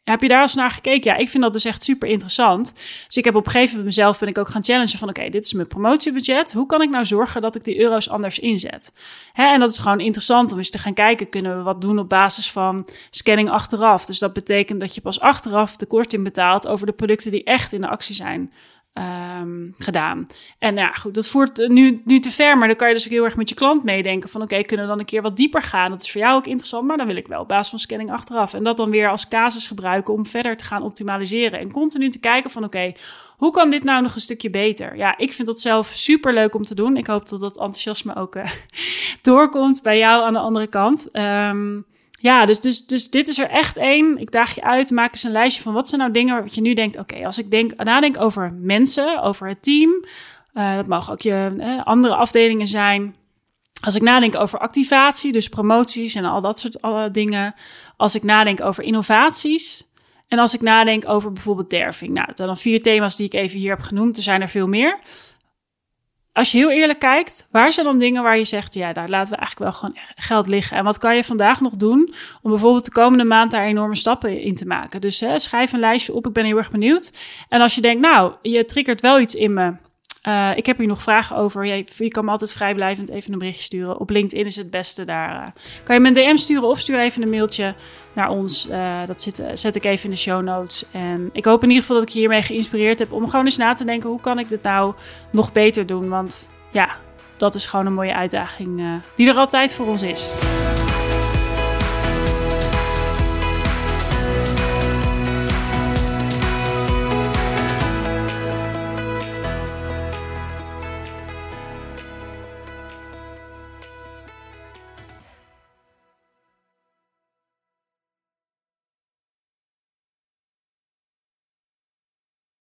Heb 0.09 0.21
je 0.21 0.27
daar 0.27 0.41
eens 0.41 0.55
naar 0.55 0.71
gekeken? 0.71 1.11
Ja, 1.11 1.17
ik 1.17 1.29
vind 1.29 1.43
dat 1.43 1.53
dus 1.53 1.65
echt 1.65 1.83
super 1.83 2.09
interessant. 2.09 2.73
Dus 3.05 3.17
ik 3.17 3.25
heb 3.25 3.35
op 3.35 3.45
een 3.45 3.51
gegeven 3.51 3.77
moment 3.77 3.95
mezelf 3.95 4.19
ben 4.19 4.29
ik 4.29 4.37
ook 4.37 4.47
gaan 4.47 4.63
challengen 4.63 4.97
van 4.97 5.09
oké, 5.09 5.29
dit 5.29 5.45
is 5.45 5.53
mijn 5.53 5.67
promotiebudget. 5.67 6.53
Hoe 6.53 6.65
kan 6.65 6.81
ik 6.81 6.89
nou 6.89 7.05
zorgen 7.05 7.41
dat 7.41 7.55
ik 7.55 7.63
die 7.63 7.79
euro's 7.79 8.09
anders 8.09 8.39
inzet? 8.39 8.93
Hè, 9.33 9.43
en 9.43 9.59
dat 9.59 9.69
is 9.69 9.77
gewoon 9.77 9.99
interessant 9.99 10.51
om 10.51 10.57
eens 10.57 10.69
te 10.69 10.77
gaan 10.77 10.93
kijken. 10.93 11.29
Kunnen 11.29 11.57
we 11.57 11.63
wat 11.63 11.81
doen 11.81 11.99
op 11.99 12.09
basis 12.09 12.51
van 12.51 12.87
scanning 13.09 13.49
achteraf? 13.49 14.05
Dus 14.05 14.19
dat 14.19 14.33
betekent 14.33 14.79
dat 14.79 14.95
je 14.95 15.01
pas 15.01 15.19
achteraf 15.19 15.75
de 15.75 15.85
korting 15.85 16.23
betaalt 16.23 16.67
over 16.67 16.85
de 16.85 16.91
producten 16.91 17.31
die 17.31 17.43
echt 17.43 17.73
in 17.73 17.81
de 17.81 17.87
actie 17.87 18.15
zijn 18.15 18.51
um, 19.41 19.73
gedaan. 19.77 20.27
En 20.59 20.75
ja, 20.75 20.91
goed, 20.91 21.15
dat 21.15 21.27
voert 21.27 21.67
nu, 21.67 22.01
nu 22.05 22.19
te 22.19 22.31
ver, 22.31 22.57
maar 22.57 22.67
dan 22.67 22.77
kan 22.77 22.87
je 22.87 22.93
dus 22.93 23.05
ook 23.05 23.11
heel 23.11 23.23
erg 23.23 23.35
met 23.35 23.49
je 23.49 23.55
klant 23.55 23.83
meedenken 23.83 24.29
van 24.29 24.41
oké, 24.41 24.63
kunnen 24.63 24.85
we 24.85 24.91
dan 24.91 24.99
een 24.99 25.05
keer 25.05 25.21
wat 25.21 25.37
dieper 25.37 25.61
gaan? 25.61 25.91
Dat 25.91 26.01
is 26.01 26.11
voor 26.11 26.21
jou 26.21 26.35
ook 26.35 26.45
interessant, 26.45 26.87
maar 26.87 26.97
dan 26.97 27.07
wil 27.07 27.15
ik 27.15 27.27
wel 27.27 27.45
basis 27.45 27.69
van 27.69 27.79
scanning 27.79 28.11
achteraf. 28.11 28.53
En 28.53 28.63
dat 28.63 28.77
dan 28.77 28.89
weer 28.89 29.09
als 29.09 29.27
casus 29.27 29.67
gebruiken 29.67 30.13
om 30.13 30.25
verder 30.25 30.57
te 30.57 30.63
gaan 30.63 30.83
optimaliseren 30.83 31.59
en 31.59 31.71
continu 31.71 32.09
te 32.09 32.19
kijken 32.19 32.51
van 32.51 32.63
oké, 32.63 32.91
hoe 33.37 33.51
kan 33.51 33.69
dit 33.69 33.83
nou 33.83 34.01
nog 34.01 34.15
een 34.15 34.21
stukje 34.21 34.49
beter? 34.49 34.97
Ja, 34.97 35.17
ik 35.17 35.33
vind 35.33 35.47
dat 35.47 35.59
zelf 35.59 35.87
super 35.87 36.33
leuk 36.33 36.55
om 36.55 36.63
te 36.63 36.75
doen. 36.75 36.97
Ik 36.97 37.07
hoop 37.07 37.29
dat 37.29 37.39
dat 37.39 37.57
enthousiasme 37.57 38.15
ook 38.15 38.35
uh, 38.35 38.45
doorkomt 39.21 39.81
bij 39.83 39.97
jou 39.97 40.23
aan 40.23 40.33
de 40.33 40.39
andere 40.39 40.67
kant. 40.67 41.09
Um, 41.15 41.85
ja, 42.21 42.45
dus, 42.45 42.59
dus, 42.59 42.85
dus 42.85 43.09
dit 43.09 43.27
is 43.27 43.37
er 43.37 43.49
echt 43.49 43.77
één. 43.77 44.17
Ik 44.17 44.31
daag 44.31 44.55
je 44.55 44.61
uit, 44.61 44.91
maak 44.91 45.11
eens 45.11 45.23
een 45.23 45.31
lijstje 45.31 45.63
van 45.63 45.73
wat 45.73 45.87
zijn 45.87 46.01
nou 46.01 46.13
dingen 46.13 46.43
wat 46.43 46.55
je 46.55 46.61
nu 46.61 46.73
denkt. 46.73 46.97
Oké, 46.99 47.25
als 47.25 47.37
ik 47.37 47.51
denk, 47.51 47.83
nadenk 47.83 48.21
over 48.21 48.53
mensen, 48.57 49.21
over 49.21 49.47
het 49.47 49.63
team. 49.63 50.05
Uh, 50.53 50.75
dat 50.75 50.87
mogen 50.87 51.13
ook 51.13 51.21
je 51.21 51.55
eh, 51.59 51.83
andere 51.83 52.15
afdelingen 52.15 52.67
zijn. 52.67 53.15
Als 53.81 53.95
ik 53.95 54.01
nadenk 54.01 54.35
over 54.35 54.59
activatie, 54.59 55.31
dus 55.31 55.49
promoties 55.49 56.15
en 56.15 56.25
al 56.25 56.41
dat 56.41 56.59
soort 56.59 56.81
alle 56.81 57.11
dingen. 57.11 57.55
Als 57.97 58.15
ik 58.15 58.23
nadenk 58.23 58.63
over 58.63 58.83
innovaties. 58.83 59.87
En 60.27 60.39
als 60.39 60.53
ik 60.53 60.61
nadenk 60.61 61.09
over 61.09 61.33
bijvoorbeeld 61.33 61.69
derving. 61.69 62.13
Nou, 62.13 62.27
dat 62.27 62.37
zijn 62.37 62.47
dan 62.47 62.57
vier 62.57 62.81
thema's 62.81 63.15
die 63.15 63.25
ik 63.25 63.33
even 63.33 63.59
hier 63.59 63.69
heb 63.69 63.81
genoemd. 63.81 64.17
Er 64.17 64.23
zijn 64.23 64.41
er 64.41 64.49
veel 64.49 64.67
meer 64.67 64.99
als 66.39 66.51
je 66.51 66.57
heel 66.57 66.71
eerlijk 66.71 66.99
kijkt, 66.99 67.47
waar 67.51 67.71
zijn 67.71 67.85
dan 67.85 67.99
dingen 67.99 68.23
waar 68.23 68.37
je 68.37 68.43
zegt, 68.43 68.73
ja, 68.73 68.93
daar 68.93 69.09
laten 69.09 69.33
we 69.33 69.39
eigenlijk 69.39 69.71
wel 69.71 69.79
gewoon 69.79 69.97
geld 70.15 70.47
liggen. 70.47 70.77
En 70.77 70.83
wat 70.83 70.97
kan 70.97 71.15
je 71.15 71.23
vandaag 71.23 71.61
nog 71.61 71.75
doen 71.75 72.13
om 72.41 72.51
bijvoorbeeld 72.51 72.85
de 72.85 72.91
komende 72.91 73.23
maand 73.23 73.51
daar 73.51 73.65
enorme 73.65 73.95
stappen 73.95 74.41
in 74.41 74.55
te 74.55 74.65
maken? 74.65 75.01
Dus 75.01 75.19
hè, 75.19 75.39
schrijf 75.39 75.73
een 75.73 75.79
lijstje 75.79 76.13
op, 76.13 76.27
ik 76.27 76.33
ben 76.33 76.45
heel 76.45 76.57
erg 76.57 76.71
benieuwd. 76.71 77.17
En 77.49 77.61
als 77.61 77.75
je 77.75 77.81
denkt, 77.81 78.01
nou, 78.01 78.33
je 78.41 78.65
triggert 78.65 79.01
wel 79.01 79.19
iets 79.19 79.35
in 79.35 79.53
me 79.53 79.73
uh, 80.27 80.51
ik 80.55 80.65
heb 80.65 80.77
hier 80.77 80.87
nog 80.87 81.01
vragen 81.01 81.35
over. 81.35 81.65
Je, 81.65 81.85
je 81.97 82.07
kan 82.07 82.25
me 82.25 82.31
altijd 82.31 82.53
vrijblijvend 82.53 83.09
even 83.09 83.33
een 83.33 83.39
berichtje 83.39 83.63
sturen. 83.63 83.99
Op 83.99 84.09
LinkedIn 84.09 84.45
is 84.45 84.55
het 84.55 84.69
beste. 84.69 85.05
Daar 85.05 85.35
uh, 85.35 85.47
kan 85.83 85.95
je 85.95 86.01
me 86.01 86.07
een 86.07 86.13
DM 86.13 86.35
sturen 86.35 86.67
of 86.67 86.79
stuur 86.79 86.99
even 86.99 87.21
een 87.21 87.29
mailtje 87.29 87.75
naar 88.13 88.29
ons. 88.29 88.67
Uh, 88.69 89.05
dat 89.05 89.31
zet 89.53 89.75
ik 89.75 89.85
even 89.85 90.03
in 90.03 90.09
de 90.09 90.15
show 90.15 90.41
notes. 90.41 90.85
En 90.91 91.29
ik 91.33 91.45
hoop 91.45 91.63
in 91.63 91.67
ieder 91.67 91.81
geval 91.81 91.97
dat 91.99 92.07
ik 92.07 92.13
je 92.13 92.19
hiermee 92.19 92.41
geïnspireerd 92.41 92.99
heb 92.99 93.11
om 93.11 93.29
gewoon 93.29 93.45
eens 93.45 93.57
na 93.57 93.73
te 93.73 93.85
denken: 93.85 94.09
hoe 94.09 94.21
kan 94.21 94.39
ik 94.39 94.49
dit 94.49 94.63
nou 94.63 94.93
nog 95.31 95.51
beter 95.51 95.85
doen? 95.85 96.09
Want 96.09 96.49
ja, 96.71 96.95
dat 97.37 97.55
is 97.55 97.65
gewoon 97.65 97.85
een 97.85 97.93
mooie 97.93 98.15
uitdaging 98.15 99.01
die 99.15 99.27
er 99.27 99.35
altijd 99.35 99.75
voor 99.75 99.87
ons 99.87 100.01
is. 100.01 100.31